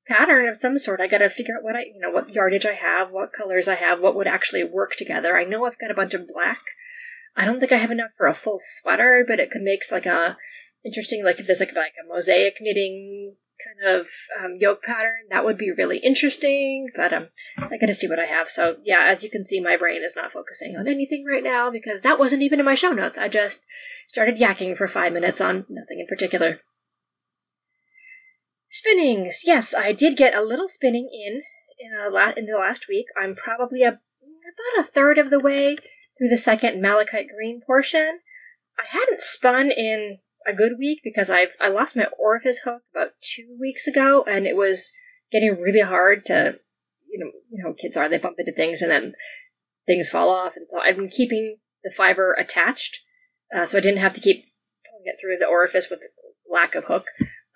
pattern 0.08 0.48
of 0.48 0.58
some 0.58 0.78
sort? 0.78 1.02
I 1.02 1.08
got 1.08 1.20
to 1.20 1.30
figure 1.30 1.56
out 1.58 1.64
what 1.64 1.76
I, 1.76 1.82
you 1.82 2.00
know, 2.00 2.12
what 2.12 2.34
yardage 2.34 2.66
I 2.66 2.74
have, 2.74 3.12
what 3.12 3.34
colors 3.34 3.68
I 3.68 3.76
have, 3.76 4.00
what 4.00 4.16
would 4.16 4.28
actually 4.28 4.64
work 4.64 4.96
together. 4.98 5.38
I 5.38 5.44
know 5.44 5.66
I've 5.66 5.80
got 5.80 5.92
a 5.92 5.96
bunch 5.96 6.14
of 6.14 6.28
black. 6.28 6.62
I 7.36 7.46
don't 7.46 7.60
think 7.60 7.72
I 7.72 7.78
have 7.78 7.92
enough 7.92 8.12
for 8.18 8.28
a 8.28 8.34
full 8.34 8.60
sweater, 8.60 9.24
but 9.28 9.40
it 9.40 9.52
could 9.52 9.62
make 9.62 9.82
like 9.92 10.06
a 10.06 10.38
interesting, 10.84 11.24
like 11.24 11.40
if 11.40 11.48
there's 11.48 11.60
like 11.60 11.76
like 11.76 11.94
a 12.04 12.08
mosaic 12.08 12.56
knitting 12.60 13.36
kind 13.64 14.00
of 14.00 14.08
um, 14.40 14.56
yoke 14.60 14.84
pattern. 14.84 15.28
That 15.30 15.46
would 15.46 15.58
be 15.58 15.72
really 15.76 15.98
interesting, 15.98 16.90
but 16.96 17.14
um, 17.14 17.30
I 17.58 17.78
gotta 17.78 17.94
see 17.94 18.08
what 18.08 18.20
I 18.20 18.26
have. 18.26 18.50
So 18.50 18.78
yeah, 18.84 19.06
as 19.08 19.24
you 19.24 19.30
can 19.30 19.44
see, 19.44 19.60
my 19.60 19.78
brain 19.78 20.02
is 20.04 20.16
not 20.16 20.32
focusing 20.32 20.76
on 20.78 20.88
anything 20.88 21.26
right 21.26 21.44
now 21.44 21.70
because 21.70 22.02
that 22.02 22.20
wasn't 22.20 22.44
even 22.44 22.60
in 22.60 22.66
my 22.66 22.76
show 22.76 22.92
notes. 22.92 23.18
I 23.18 23.28
just 23.28 23.66
started 24.08 24.38
yakking 24.38 24.78
for 24.78 24.88
five 24.88 25.14
minutes 25.14 25.42
on 25.42 25.66
nothing 25.70 26.00
in 26.00 26.08
particular. 26.08 26.60
Spinnings. 28.72 29.38
Yes, 29.44 29.74
I 29.74 29.94
did 29.94 30.16
get 30.16 30.36
a 30.36 30.44
little 30.44 30.68
spinning 30.68 31.10
in 31.12 31.42
in, 31.80 31.98
a 31.98 32.10
la- 32.10 32.34
in 32.36 32.46
the 32.46 32.58
last 32.58 32.88
week. 32.88 33.08
I'm 33.20 33.36
probably 33.36 33.84
a, 33.84 33.88
about 33.90 34.86
a 34.86 34.92
third 34.92 35.18
of 35.18 35.30
the 35.30 35.40
way 35.40 35.78
through 36.18 36.30
the 36.30 36.38
second 36.38 36.82
malachite 36.82 37.28
green 37.36 37.62
portion. 37.66 38.20
I 38.78 38.84
hadn't 38.92 39.22
spun 39.22 39.72
in 39.72 40.20
a 40.48 40.54
good 40.54 40.74
week 40.78 41.00
because 41.04 41.30
I've 41.30 41.50
I 41.60 41.70
lost 41.70 41.96
my 41.96 42.08
orifice 42.18 42.60
hook 42.60 42.84
about 42.94 43.12
two 43.22 43.58
weeks 43.60 43.88
ago, 43.88 44.24
and 44.28 44.46
it 44.46 44.56
was 44.56 44.92
getting 45.32 45.60
really 45.62 45.82
hard 45.82 46.26
to, 46.26 46.60
you 47.12 47.20
know, 47.20 47.32
you 47.52 47.64
know, 47.64 47.74
kids 47.74 47.98
are 47.98 48.10
they 48.10 48.18
bump 48.18 48.38
into 48.40 48.54
things 48.54 48.82
and 48.82 48.92
then 48.92 49.14
things 49.88 50.10
fall 50.10 50.30
off, 50.30 50.54
and 50.56 50.68
so 50.72 50.80
I've 50.80 50.98
been 50.98 51.10
keeping 51.10 51.58
the 51.84 51.92
fiber 51.96 52.34
attached, 52.34 53.00
uh, 53.56 53.66
so 53.66 53.78
I 53.78 53.82
didn't 53.82 54.00
have 54.00 54.14
to 54.16 54.22
keep 54.22 54.46
pulling 54.86 55.06
it 55.06 55.18
through 55.22 55.38
the 55.40 55.46
orifice 55.46 55.90
with 55.90 56.00
lack 56.52 56.76
of 56.76 56.86
hook. 56.86 57.06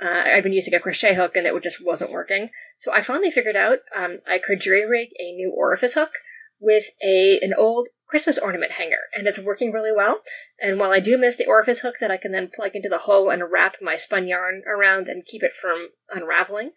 Uh, 0.04 0.24
I've 0.36 0.44
been 0.44 0.54
using 0.54 0.74
a 0.74 0.80
crochet 0.80 1.16
hook 1.16 1.36
and 1.36 1.48
it 1.48 1.64
just 1.64 1.84
wasn't 1.84 2.12
working. 2.12 2.50
So 2.78 2.92
I 2.92 3.02
finally 3.02 3.32
figured 3.32 3.56
out 3.56 3.80
um, 3.96 4.20
I 4.28 4.38
could 4.38 4.60
jury 4.60 4.86
rig 4.86 5.10
a 5.20 5.32
new 5.32 5.54
orifice 5.56 5.94
hook 5.94 6.12
with 6.60 6.86
a 7.04 7.40
an 7.42 7.54
old 7.58 7.90
Christmas 8.14 8.38
ornament 8.38 8.74
hanger, 8.74 9.10
and 9.16 9.26
it's 9.26 9.40
working 9.40 9.72
really 9.72 9.92
well. 9.92 10.22
And 10.60 10.80
while 10.80 10.92
I 10.92 11.00
do 11.00 11.18
miss 11.18 11.36
the 11.36 11.48
orifice 11.48 11.80
hook 11.80 11.96
that 12.00 12.12
I 12.12 12.18
can 12.18 12.32
then 12.32 12.52
plug 12.56 12.76
into 12.76 12.88
the 12.88 13.10
hole 13.10 13.32
and 13.32 13.52
wrap 13.52 13.78
my 13.82 13.98
spun 13.98 14.28
yarn 14.28 14.62
around 14.68 15.08
and 15.08 15.26
keep 15.26 15.42
it 15.42 15.54
from 15.60 15.90
unraveling, 16.14 16.74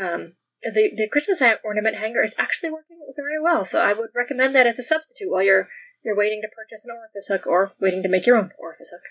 um, 0.00 0.32
the, 0.62 0.92
the 0.96 1.10
Christmas 1.12 1.42
ornament 1.62 1.96
hanger 1.96 2.22
is 2.22 2.34
actually 2.38 2.70
working 2.70 2.96
very 3.14 3.38
well. 3.38 3.66
So 3.66 3.82
I 3.82 3.92
would 3.92 4.08
recommend 4.16 4.54
that 4.54 4.66
as 4.66 4.78
a 4.78 4.82
substitute 4.82 5.30
while 5.30 5.42
you're 5.42 5.68
you're 6.02 6.16
waiting 6.16 6.40
to 6.40 6.48
purchase 6.48 6.86
an 6.86 6.96
orifice 6.96 7.26
hook 7.26 7.46
or 7.46 7.72
waiting 7.78 8.02
to 8.02 8.08
make 8.08 8.24
your 8.24 8.38
own 8.38 8.52
orifice 8.58 8.88
hook. 8.88 9.02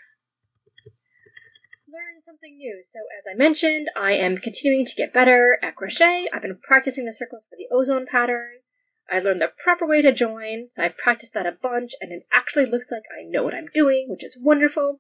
Learn 1.87 2.23
something 2.25 2.57
new. 2.57 2.81
So 2.87 3.01
as 3.19 3.25
I 3.31 3.37
mentioned, 3.37 3.91
I 3.95 4.13
am 4.13 4.39
continuing 4.39 4.87
to 4.87 4.95
get 4.95 5.13
better 5.13 5.59
at 5.61 5.75
crochet. 5.75 6.27
I've 6.33 6.41
been 6.41 6.57
practicing 6.57 7.05
the 7.05 7.13
circles 7.13 7.43
for 7.47 7.55
the 7.55 7.67
ozone 7.71 8.07
pattern. 8.11 8.64
I 9.11 9.19
learned 9.19 9.41
the 9.41 9.51
proper 9.63 9.85
way 9.85 10.01
to 10.01 10.11
join, 10.11 10.67
so 10.67 10.83
I 10.83 10.89
practiced 10.89 11.33
that 11.33 11.45
a 11.45 11.51
bunch, 11.51 11.91
and 12.01 12.11
it 12.11 12.25
actually 12.33 12.65
looks 12.65 12.91
like 12.91 13.03
I 13.11 13.29
know 13.29 13.43
what 13.43 13.53
I'm 13.53 13.67
doing, 13.73 14.07
which 14.09 14.23
is 14.23 14.37
wonderful. 14.41 14.99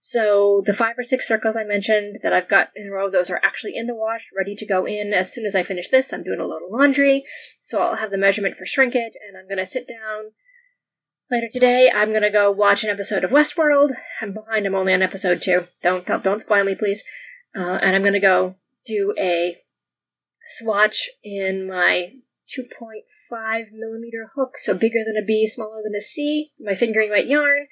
So 0.00 0.62
the 0.64 0.72
five 0.72 0.98
or 0.98 1.02
six 1.02 1.28
circles 1.28 1.56
I 1.56 1.64
mentioned 1.64 2.20
that 2.22 2.32
I've 2.32 2.48
got 2.48 2.70
in 2.74 2.88
a 2.88 2.90
row, 2.90 3.10
those 3.10 3.28
are 3.28 3.40
actually 3.42 3.76
in 3.76 3.86
the 3.86 3.94
wash, 3.94 4.22
ready 4.36 4.54
to 4.56 4.66
go 4.66 4.86
in. 4.86 5.12
As 5.12 5.32
soon 5.32 5.44
as 5.44 5.54
I 5.54 5.62
finish 5.62 5.88
this, 5.88 6.12
I'm 6.12 6.22
doing 6.22 6.40
a 6.40 6.44
load 6.44 6.62
of 6.64 6.72
laundry, 6.72 7.24
so 7.60 7.80
I'll 7.80 7.96
have 7.96 8.10
the 8.10 8.18
measurement 8.18 8.56
for 8.56 8.66
shrinkage, 8.66 9.12
and 9.26 9.36
I'm 9.36 9.48
gonna 9.48 9.66
sit 9.66 9.86
down 9.86 10.32
later 11.30 11.48
today. 11.50 11.90
I'm 11.94 12.12
gonna 12.12 12.30
go 12.30 12.50
watch 12.50 12.82
an 12.82 12.90
episode 12.90 13.24
of 13.24 13.30
Westworld. 13.30 13.90
I'm 14.22 14.32
behind. 14.32 14.66
I'm 14.66 14.74
only 14.74 14.94
on 14.94 15.02
episode 15.02 15.42
two. 15.42 15.66
Don't 15.82 16.06
don't 16.06 16.40
spoil 16.40 16.64
me, 16.64 16.74
please. 16.74 17.04
Uh, 17.54 17.78
and 17.82 17.94
I'm 17.94 18.04
gonna 18.04 18.20
go 18.20 18.56
do 18.86 19.14
a 19.18 19.58
swatch 20.46 21.10
in 21.22 21.66
my 21.66 22.12
2.5 22.56 23.64
millimeter 23.72 24.30
hook, 24.34 24.54
so 24.58 24.74
bigger 24.74 25.00
than 25.06 25.22
a 25.22 25.24
B, 25.24 25.46
smaller 25.46 25.80
than 25.82 25.94
a 25.94 26.00
C, 26.00 26.52
my 26.58 26.74
fingering 26.74 27.10
weight 27.10 27.26
yarn, 27.26 27.66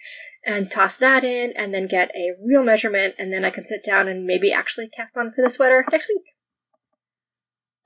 and 0.44 0.70
toss 0.70 0.97
that 0.99 1.25
in, 1.25 1.52
and 1.56 1.75
then 1.75 1.88
get 1.88 2.11
a 2.14 2.35
real 2.44 2.62
measurement, 2.62 3.14
and 3.18 3.32
then 3.32 3.44
I 3.44 3.50
can 3.50 3.66
sit 3.66 3.85
down 3.85 4.08
and 4.08 4.25
maybe 4.25 4.52
actually 4.52 4.88
cast 4.88 5.16
on 5.16 5.32
for 5.35 5.42
the 5.42 5.50
sweater 5.50 5.85
next 5.90 6.08
week. 6.08 6.23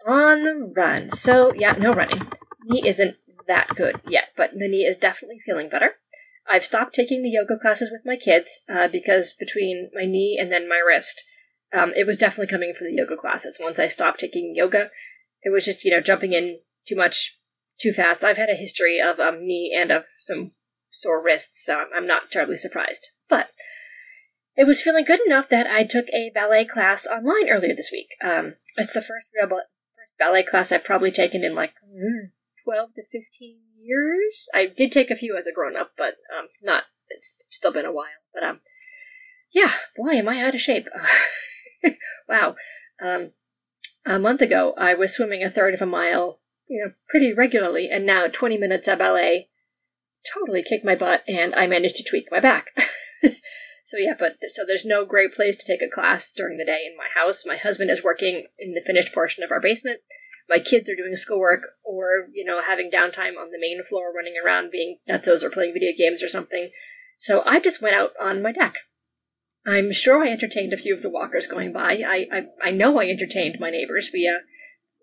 On 0.06 0.44
the 0.44 0.72
run. 0.76 1.10
So, 1.10 1.52
yeah, 1.54 1.72
no 1.72 1.94
running. 1.94 2.22
Knee 2.64 2.86
isn't 2.86 3.16
that 3.46 3.74
good 3.74 4.00
yet, 4.06 4.28
but 4.36 4.50
the 4.52 4.68
knee 4.68 4.84
is 4.84 4.96
definitely 4.96 5.40
feeling 5.44 5.68
better. 5.68 5.92
I've 6.48 6.64
stopped 6.64 6.94
taking 6.94 7.22
the 7.22 7.30
yoga 7.30 7.58
classes 7.60 7.90
with 7.90 8.02
my 8.04 8.16
kids 8.16 8.62
uh, 8.68 8.88
because 8.88 9.32
between 9.38 9.90
my 9.94 10.04
knee 10.04 10.38
and 10.40 10.50
then 10.50 10.68
my 10.68 10.80
wrist, 10.86 11.22
um, 11.72 11.92
it 11.96 12.06
was 12.06 12.16
definitely 12.16 12.50
coming 12.50 12.74
from 12.76 12.88
the 12.88 12.94
yoga 12.94 13.16
classes. 13.16 13.58
Once 13.60 13.78
I 13.78 13.88
stopped 13.88 14.20
taking 14.20 14.54
yoga, 14.54 14.90
it 15.42 15.52
was 15.52 15.64
just, 15.64 15.84
you 15.84 15.90
know, 15.90 16.00
jumping 16.00 16.32
in 16.32 16.58
too 16.86 16.96
much 16.96 17.38
too 17.78 17.92
fast. 17.92 18.24
I've 18.24 18.36
had 18.36 18.50
a 18.50 18.56
history 18.56 19.00
of 19.00 19.18
um, 19.18 19.46
knee 19.46 19.74
and 19.76 19.90
of 19.90 20.04
some 20.20 20.52
sore 20.90 21.22
wrists, 21.22 21.64
so 21.64 21.84
I'm 21.94 22.06
not 22.06 22.30
terribly 22.30 22.56
surprised. 22.56 23.08
But 23.28 23.48
it 24.56 24.66
was 24.66 24.82
feeling 24.82 25.04
good 25.04 25.20
enough 25.26 25.48
that 25.48 25.66
I 25.66 25.84
took 25.84 26.08
a 26.10 26.30
ballet 26.34 26.64
class 26.64 27.06
online 27.06 27.48
earlier 27.48 27.74
this 27.74 27.90
week. 27.90 28.08
Um, 28.22 28.54
it's 28.76 28.92
the 28.92 29.00
first 29.00 29.28
real 29.34 29.48
ballet 30.18 30.42
class 30.42 30.70
I've 30.70 30.84
probably 30.84 31.10
taken 31.10 31.42
in 31.42 31.54
like 31.54 31.72
mm, 31.84 32.30
12 32.64 32.94
to 32.94 33.02
15 33.02 33.22
years. 33.80 34.48
I 34.54 34.66
did 34.66 34.92
take 34.92 35.10
a 35.10 35.16
few 35.16 35.36
as 35.36 35.46
a 35.46 35.52
grown 35.52 35.76
up, 35.76 35.92
but 35.96 36.14
um, 36.36 36.48
not, 36.62 36.84
it's 37.08 37.36
still 37.50 37.72
been 37.72 37.86
a 37.86 37.92
while. 37.92 38.06
But 38.34 38.44
um, 38.44 38.60
yeah, 39.52 39.72
boy, 39.96 40.12
am 40.12 40.28
I 40.28 40.42
out 40.42 40.54
of 40.54 40.60
shape. 40.60 40.86
wow. 42.28 42.56
Um, 43.02 43.32
a 44.04 44.18
month 44.18 44.40
ago, 44.40 44.74
I 44.76 44.94
was 44.94 45.14
swimming 45.14 45.42
a 45.42 45.50
third 45.50 45.74
of 45.74 45.82
a 45.82 45.86
mile 45.86 46.40
you 46.72 46.82
know, 46.82 46.92
pretty 47.10 47.34
regularly, 47.34 47.90
and 47.90 48.06
now 48.06 48.26
20 48.26 48.56
minutes 48.56 48.88
at 48.88 48.98
ballet 48.98 49.50
totally 50.34 50.62
kicked 50.62 50.86
my 50.86 50.94
butt, 50.94 51.22
and 51.28 51.54
I 51.54 51.66
managed 51.66 51.96
to 51.96 52.04
tweak 52.08 52.28
my 52.30 52.40
back. 52.40 52.68
so 53.84 53.98
yeah, 53.98 54.14
but 54.18 54.36
so 54.48 54.62
there's 54.66 54.86
no 54.86 55.04
great 55.04 55.34
place 55.34 55.56
to 55.56 55.66
take 55.66 55.82
a 55.82 55.94
class 55.94 56.32
during 56.34 56.56
the 56.56 56.64
day 56.64 56.80
in 56.86 56.96
my 56.96 57.08
house. 57.14 57.44
My 57.44 57.58
husband 57.58 57.90
is 57.90 58.02
working 58.02 58.46
in 58.58 58.72
the 58.72 58.82
finished 58.86 59.12
portion 59.12 59.44
of 59.44 59.50
our 59.50 59.60
basement. 59.60 60.00
My 60.48 60.60
kids 60.60 60.88
are 60.88 60.96
doing 60.96 61.14
schoolwork 61.16 61.60
or, 61.84 62.28
you 62.32 62.44
know, 62.44 62.62
having 62.62 62.90
downtime 62.90 63.36
on 63.38 63.50
the 63.50 63.60
main 63.60 63.82
floor 63.86 64.12
running 64.14 64.34
around 64.42 64.70
being 64.70 64.98
nutsos 65.08 65.42
or 65.42 65.50
playing 65.50 65.74
video 65.74 65.92
games 65.96 66.22
or 66.22 66.28
something. 66.28 66.70
So 67.18 67.42
I 67.44 67.60
just 67.60 67.82
went 67.82 67.96
out 67.96 68.12
on 68.20 68.42
my 68.42 68.52
deck. 68.52 68.76
I'm 69.66 69.92
sure 69.92 70.24
I 70.24 70.30
entertained 70.30 70.72
a 70.72 70.78
few 70.78 70.94
of 70.94 71.02
the 71.02 71.10
walkers 71.10 71.46
going 71.46 71.72
by. 71.72 72.02
I 72.04 72.26
I, 72.32 72.68
I 72.68 72.70
know 72.70 72.98
I 72.98 73.06
entertained 73.06 73.58
my 73.60 73.70
neighbors. 73.70 74.10
We 74.12 74.26
uh, 74.26 74.40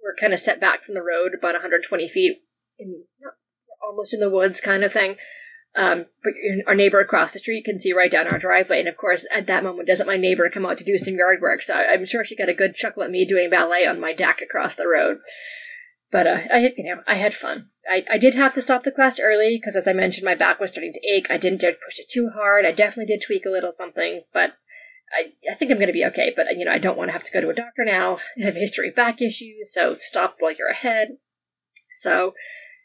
we're 0.03 0.15
kind 0.19 0.33
of 0.33 0.39
set 0.39 0.59
back 0.59 0.83
from 0.83 0.95
the 0.95 1.01
road 1.01 1.33
about 1.37 1.53
120 1.53 2.07
feet 2.09 2.37
in 2.77 3.03
almost 3.81 4.13
in 4.13 4.19
the 4.19 4.29
woods 4.29 4.61
kind 4.61 4.83
of 4.83 4.93
thing. 4.93 5.15
Um, 5.75 6.07
but 6.23 6.33
our 6.67 6.75
neighbor 6.75 6.99
across 6.99 7.31
the 7.31 7.39
street 7.39 7.63
can 7.63 7.79
see 7.79 7.93
right 7.93 8.11
down 8.11 8.27
our 8.27 8.39
driveway, 8.39 8.79
and 8.79 8.87
of 8.87 8.97
course, 8.97 9.27
at 9.31 9.45
that 9.47 9.63
moment, 9.63 9.87
doesn't 9.87 10.07
my 10.07 10.17
neighbor 10.17 10.49
come 10.49 10.65
out 10.65 10.79
to 10.79 10.83
do 10.83 10.97
some 10.97 11.15
yard 11.15 11.41
work? 11.41 11.61
So 11.61 11.75
I'm 11.75 12.05
sure 12.05 12.25
she 12.25 12.35
got 12.35 12.49
a 12.49 12.55
good 12.55 12.75
chuckle 12.75 13.03
at 13.03 13.11
me 13.11 13.25
doing 13.25 13.51
ballet 13.51 13.85
on 13.85 13.99
my 13.99 14.13
deck 14.13 14.41
across 14.41 14.75
the 14.75 14.87
road. 14.87 15.19
But 16.11 16.25
uh, 16.25 16.39
I, 16.51 16.73
you 16.75 16.95
know, 16.95 17.03
I 17.05 17.15
had 17.15 17.35
fun. 17.35 17.69
I, 17.87 18.03
I 18.11 18.17
did 18.17 18.33
have 18.33 18.53
to 18.53 18.63
stop 18.63 18.83
the 18.83 18.91
class 18.91 19.19
early 19.19 19.59
because, 19.61 19.75
as 19.75 19.87
I 19.87 19.93
mentioned, 19.93 20.25
my 20.25 20.33
back 20.33 20.59
was 20.59 20.71
starting 20.71 20.93
to 20.93 21.07
ache. 21.07 21.27
I 21.29 21.37
didn't 21.37 21.61
dare 21.61 21.73
push 21.73 21.99
it 21.99 22.09
too 22.09 22.31
hard. 22.33 22.65
I 22.65 22.71
definitely 22.71 23.13
did 23.13 23.23
tweak 23.25 23.45
a 23.45 23.51
little 23.51 23.71
something, 23.71 24.23
but 24.33 24.53
I, 25.11 25.51
I 25.51 25.55
think 25.55 25.71
I'm 25.71 25.77
going 25.77 25.87
to 25.87 25.93
be 25.93 26.05
okay, 26.05 26.31
but 26.35 26.45
you 26.55 26.65
know, 26.65 26.71
I 26.71 26.77
don't 26.77 26.97
want 26.97 27.09
to 27.09 27.13
have 27.13 27.23
to 27.23 27.31
go 27.31 27.41
to 27.41 27.49
a 27.49 27.55
doctor 27.55 27.83
now. 27.83 28.19
I 28.39 28.45
have 28.45 28.55
history 28.55 28.89
of 28.89 28.95
back 28.95 29.21
issues, 29.21 29.73
so 29.73 29.93
stop 29.93 30.35
while 30.39 30.51
you're 30.51 30.69
ahead. 30.69 31.17
So 31.93 32.33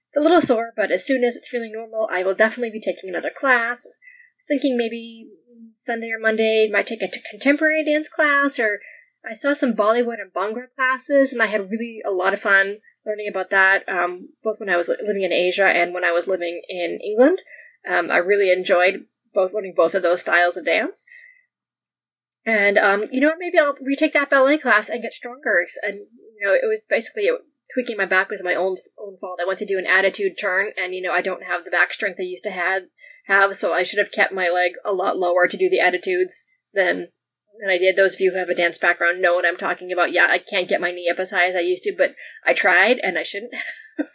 it's 0.09 0.17
a 0.17 0.21
little 0.21 0.41
sore, 0.41 0.73
but 0.77 0.91
as 0.91 1.05
soon 1.05 1.25
as 1.25 1.37
it's 1.37 1.49
feeling 1.49 1.73
normal, 1.73 2.09
I 2.11 2.23
will 2.23 2.35
definitely 2.35 2.71
be 2.71 2.81
taking 2.81 3.11
another 3.11 3.31
class. 3.35 3.85
I 3.85 3.91
was 3.91 4.47
thinking 4.49 4.77
maybe 4.77 5.29
Sunday 5.79 6.11
or 6.11 6.21
Monday 6.21 6.69
might 6.73 6.87
take 6.87 7.03
a 7.03 7.11
contemporary 7.31 7.85
dance 7.85 8.09
class, 8.09 8.59
or 8.59 8.81
I 9.29 9.35
saw 9.35 9.53
some 9.53 9.75
Bollywood 9.75 10.21
and 10.21 10.33
Bhangra 10.33 10.67
classes, 10.75 11.33
and 11.33 11.43
I 11.43 11.47
had 11.47 11.71
really 11.71 12.01
a 12.05 12.11
lot 12.11 12.35
of 12.35 12.41
fun 12.41 12.79
learning 13.07 13.29
about 13.31 13.51
that, 13.51 13.89
um, 13.89 14.31
both 14.43 14.61
when 14.61 14.71
I 14.71 14.77
was 14.77 14.89
living 14.89 15.23
in 15.23 15.33
Asia 15.33 15.67
and 15.67 15.93
when 15.93 16.05
I 16.05 16.13
was 16.13 16.27
living 16.27 16.63
in 16.69 16.99
England. 17.05 17.41
Um, 17.89 18.11
I 18.11 18.17
really 18.17 18.51
enjoyed 18.51 19.07
both 19.35 19.53
learning 19.53 19.75
both 19.77 19.95
of 19.95 20.03
those 20.03 20.23
styles 20.23 20.57
of 20.57 20.65
dance. 20.65 21.05
And 22.47 22.77
um, 22.77 23.07
you 23.11 23.21
know 23.21 23.29
what? 23.29 23.39
Maybe 23.39 23.59
I'll 23.59 23.75
retake 23.81 24.13
that 24.13 24.31
ballet 24.31 24.59
class 24.59 24.89
and 24.89 25.03
get 25.03 25.13
stronger. 25.15 25.67
And 25.83 26.01
you 26.39 26.47
know, 26.47 26.53
it 26.53 26.67
was 26.67 26.81
basically 26.89 27.31
tweaking 27.73 27.97
my 27.97 28.05
back 28.05 28.29
was 28.29 28.43
my 28.43 28.55
own 28.55 28.77
own 28.99 29.17
fault. 29.19 29.41
I 29.43 29.47
went 29.47 29.59
to 29.61 29.67
do 29.67 29.79
an 29.79 29.87
attitude 29.87 30.39
turn, 30.39 30.73
and 30.77 30.95
you 30.95 31.01
know, 31.01 31.13
I 31.13 31.23
don't 31.23 31.45
have 31.45 31.65
the 31.65 31.71
back 31.71 31.93
strength 31.95 32.19
I 32.21 32.25
used 32.25 32.45
to 32.45 32.51
have. 32.51 32.83
Have 33.27 33.57
so 33.57 33.73
I 33.73 33.83
should 33.83 33.99
have 33.99 34.13
kept 34.13 34.35
my 34.35 34.51
leg 34.51 34.73
a 34.85 34.93
lot 34.93 35.17
lower 35.17 35.49
to 35.49 35.57
do 35.57 35.71
the 35.71 35.81
attitudes 35.81 36.43
than 36.75 37.09
than 37.59 37.71
I 37.71 37.79
did. 37.79 37.97
Those 37.97 38.15
of 38.15 38.21
you 38.21 38.33
who 38.33 38.39
have 38.39 38.51
a 38.51 38.55
dance 38.55 38.77
background 38.77 39.23
know 39.23 39.35
what 39.35 39.47
I'm 39.47 39.57
talking 39.57 39.91
about. 39.91 40.13
Yeah, 40.13 40.27
I 40.29 40.39
can't 40.39 40.69
get 40.69 40.83
my 40.83 40.91
knee 40.91 41.11
up 41.11 41.19
as 41.19 41.31
high 41.31 41.49
as 41.49 41.57
I 41.57 41.61
used 41.61 41.85
to, 41.85 41.95
but 41.97 42.15
I 42.45 42.53
tried, 42.53 42.99
and 43.03 43.17
I 43.17 43.23
shouldn't. 43.23 43.55
but 43.97 44.07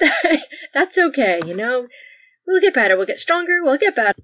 that, 0.00 0.46
that's 0.74 0.96
okay. 0.96 1.42
You 1.44 1.54
know, 1.54 1.88
we'll 2.46 2.62
get 2.62 2.72
better. 2.72 2.96
We'll 2.96 3.04
get 3.04 3.20
stronger. 3.20 3.62
We'll 3.62 3.76
get 3.76 3.94
better 3.94 4.22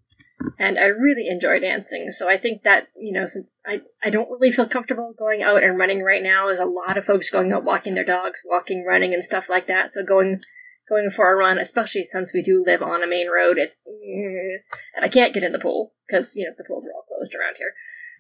and 0.59 0.79
I 0.79 0.87
really 0.87 1.29
enjoy 1.29 1.61
dancing. 1.61 2.11
So 2.11 2.29
I 2.29 2.37
think 2.37 2.63
that 2.63 2.89
you 2.97 3.13
know, 3.13 3.27
since 3.27 3.47
I 3.65 3.81
I 4.03 4.11
don't 4.11 4.31
really 4.31 4.53
feel 4.53 4.69
comfortable 4.69 5.15
going 5.19 5.43
out 5.43 5.63
and 5.63 5.79
running 5.79 6.03
right 6.03 6.23
now, 6.23 6.47
there's 6.47 6.59
a 6.59 6.65
lot 6.65 6.97
of 6.97 7.05
folks 7.05 7.31
going 7.31 7.53
out 7.53 7.65
walking 7.65 7.95
their 7.95 8.05
dogs, 8.05 8.41
walking, 8.45 8.85
running, 8.87 9.15
and 9.15 9.25
stuff 9.25 9.45
like 9.49 9.67
that. 9.67 9.91
So 9.91 10.05
going 10.05 10.41
going 10.89 11.11
for 11.11 11.33
a 11.33 11.37
run, 11.37 11.59
especially 11.59 12.07
since 12.13 12.33
we 12.33 12.43
do 12.43 12.63
live 12.65 12.83
on 12.83 13.03
a 13.03 13.07
main 13.07 13.29
road, 13.29 13.59
it's 13.59 13.77
mm, 13.87 14.57
and 14.95 15.05
I 15.05 15.09
can't 15.09 15.35
get 15.35 15.43
in 15.43 15.53
the 15.53 15.59
pool 15.59 15.95
because 16.07 16.35
you 16.35 16.45
know 16.45 16.55
the 16.57 16.65
pools 16.65 16.87
are 16.87 16.93
all 16.95 17.07
closed 17.09 17.35
around 17.35 17.57
here. 17.59 17.75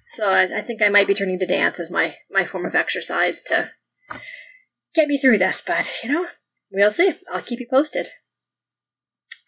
So 0.08 0.30
I, 0.30 0.58
I 0.58 0.62
think 0.62 0.82
I 0.82 0.88
might 0.88 1.06
be 1.06 1.14
turning 1.14 1.38
to 1.38 1.46
dance 1.46 1.80
as 1.80 1.90
my, 1.90 2.16
my 2.30 2.44
form 2.44 2.64
of 2.64 2.74
exercise 2.74 3.42
to 3.42 3.70
get 4.94 5.08
me 5.08 5.18
through 5.18 5.38
this, 5.38 5.62
but 5.66 5.86
you 6.02 6.12
know, 6.12 6.26
we'll 6.70 6.92
see. 6.92 7.14
I'll 7.32 7.42
keep 7.42 7.60
you 7.60 7.66
posted. 7.68 8.06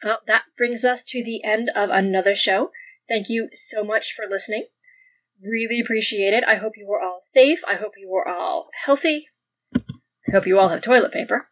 Well, 0.03 0.19
that 0.27 0.43
brings 0.57 0.85
us 0.85 1.03
to 1.05 1.25
the 1.25 1.43
end 1.45 1.71
of 1.75 1.91
another 1.91 2.37
show. 2.37 2.71
Thank 3.09 3.29
you 3.29 3.49
so 3.53 3.83
much 3.83 4.13
for 4.15 4.27
listening. 4.29 4.67
Really 5.43 5.81
appreciate 5.81 6.35
it. 6.35 6.45
I 6.47 6.57
hope 6.57 6.73
you 6.77 6.87
were 6.87 7.01
all 7.01 7.21
safe. 7.23 7.61
I 7.67 7.75
hope 7.75 7.93
you 7.97 8.09
were 8.09 8.29
all 8.29 8.69
healthy. 8.85 9.27
I 9.75 10.33
hope 10.33 10.47
you 10.47 10.59
all 10.59 10.69
have 10.69 10.83
toilet 10.83 11.13
paper. 11.13 11.49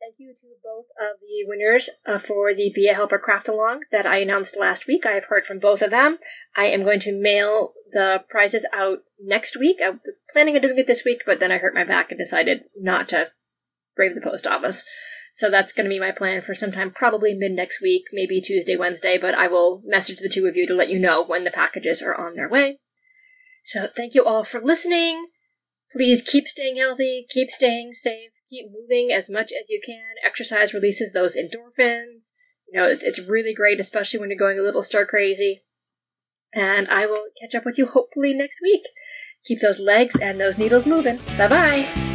Thank 0.00 0.14
you 0.18 0.34
to 0.40 0.48
both 0.62 0.86
of 1.00 1.18
the 1.20 1.46
winners 1.46 1.90
uh, 2.06 2.18
for 2.18 2.54
the 2.54 2.72
Be 2.74 2.88
a 2.88 2.94
Helper 2.94 3.18
Craft 3.18 3.48
Along 3.48 3.80
that 3.90 4.06
I 4.06 4.18
announced 4.18 4.56
last 4.58 4.86
week. 4.86 5.04
I 5.04 5.12
have 5.12 5.24
heard 5.24 5.44
from 5.44 5.58
both 5.58 5.82
of 5.82 5.90
them. 5.90 6.18
I 6.56 6.66
am 6.66 6.84
going 6.84 7.00
to 7.00 7.12
mail 7.12 7.72
the 7.92 8.24
prizes 8.28 8.66
out 8.72 8.98
next 9.22 9.58
week. 9.58 9.78
I 9.84 9.90
was 9.90 10.00
planning 10.32 10.54
on 10.54 10.62
doing 10.62 10.78
it 10.78 10.86
this 10.86 11.04
week, 11.04 11.22
but 11.26 11.40
then 11.40 11.50
I 11.52 11.58
hurt 11.58 11.74
my 11.74 11.84
back 11.84 12.10
and 12.10 12.18
decided 12.18 12.64
not 12.78 13.08
to 13.08 13.28
brave 13.96 14.14
the 14.14 14.20
post 14.20 14.46
office. 14.46 14.84
So 15.38 15.48
that's 15.48 15.72
going 15.72 15.84
to 15.84 15.88
be 15.88 16.00
my 16.00 16.10
plan 16.10 16.42
for 16.42 16.52
sometime 16.52 16.90
probably 16.90 17.32
mid 17.32 17.52
next 17.52 17.80
week, 17.80 18.06
maybe 18.12 18.40
Tuesday, 18.40 18.74
Wednesday, 18.74 19.18
but 19.18 19.36
I 19.36 19.46
will 19.46 19.80
message 19.84 20.18
the 20.18 20.28
two 20.28 20.46
of 20.46 20.56
you 20.56 20.66
to 20.66 20.74
let 20.74 20.88
you 20.88 20.98
know 20.98 21.24
when 21.24 21.44
the 21.44 21.52
packages 21.52 22.02
are 22.02 22.12
on 22.12 22.34
their 22.34 22.48
way. 22.48 22.80
So 23.64 23.86
thank 23.96 24.16
you 24.16 24.24
all 24.24 24.42
for 24.42 24.60
listening. 24.60 25.28
Please 25.92 26.22
keep 26.22 26.48
staying 26.48 26.78
healthy, 26.78 27.24
keep 27.30 27.52
staying 27.52 27.92
safe, 27.94 28.32
keep 28.50 28.66
moving 28.68 29.12
as 29.12 29.30
much 29.30 29.52
as 29.52 29.68
you 29.68 29.80
can. 29.86 30.16
Exercise 30.26 30.74
releases 30.74 31.12
those 31.12 31.36
endorphins. 31.36 32.32
You 32.72 32.80
know, 32.80 32.88
it's, 32.88 33.04
it's 33.04 33.20
really 33.20 33.54
great, 33.54 33.78
especially 33.78 34.18
when 34.18 34.30
you're 34.30 34.38
going 34.40 34.58
a 34.58 34.62
little 34.62 34.82
stir 34.82 35.06
crazy. 35.06 35.62
And 36.52 36.88
I 36.88 37.06
will 37.06 37.26
catch 37.40 37.54
up 37.54 37.64
with 37.64 37.78
you 37.78 37.86
hopefully 37.86 38.34
next 38.34 38.58
week. 38.60 38.82
Keep 39.44 39.60
those 39.60 39.78
legs 39.78 40.16
and 40.20 40.40
those 40.40 40.58
needles 40.58 40.84
moving. 40.84 41.20
Bye 41.38 41.46
bye. 41.46 42.07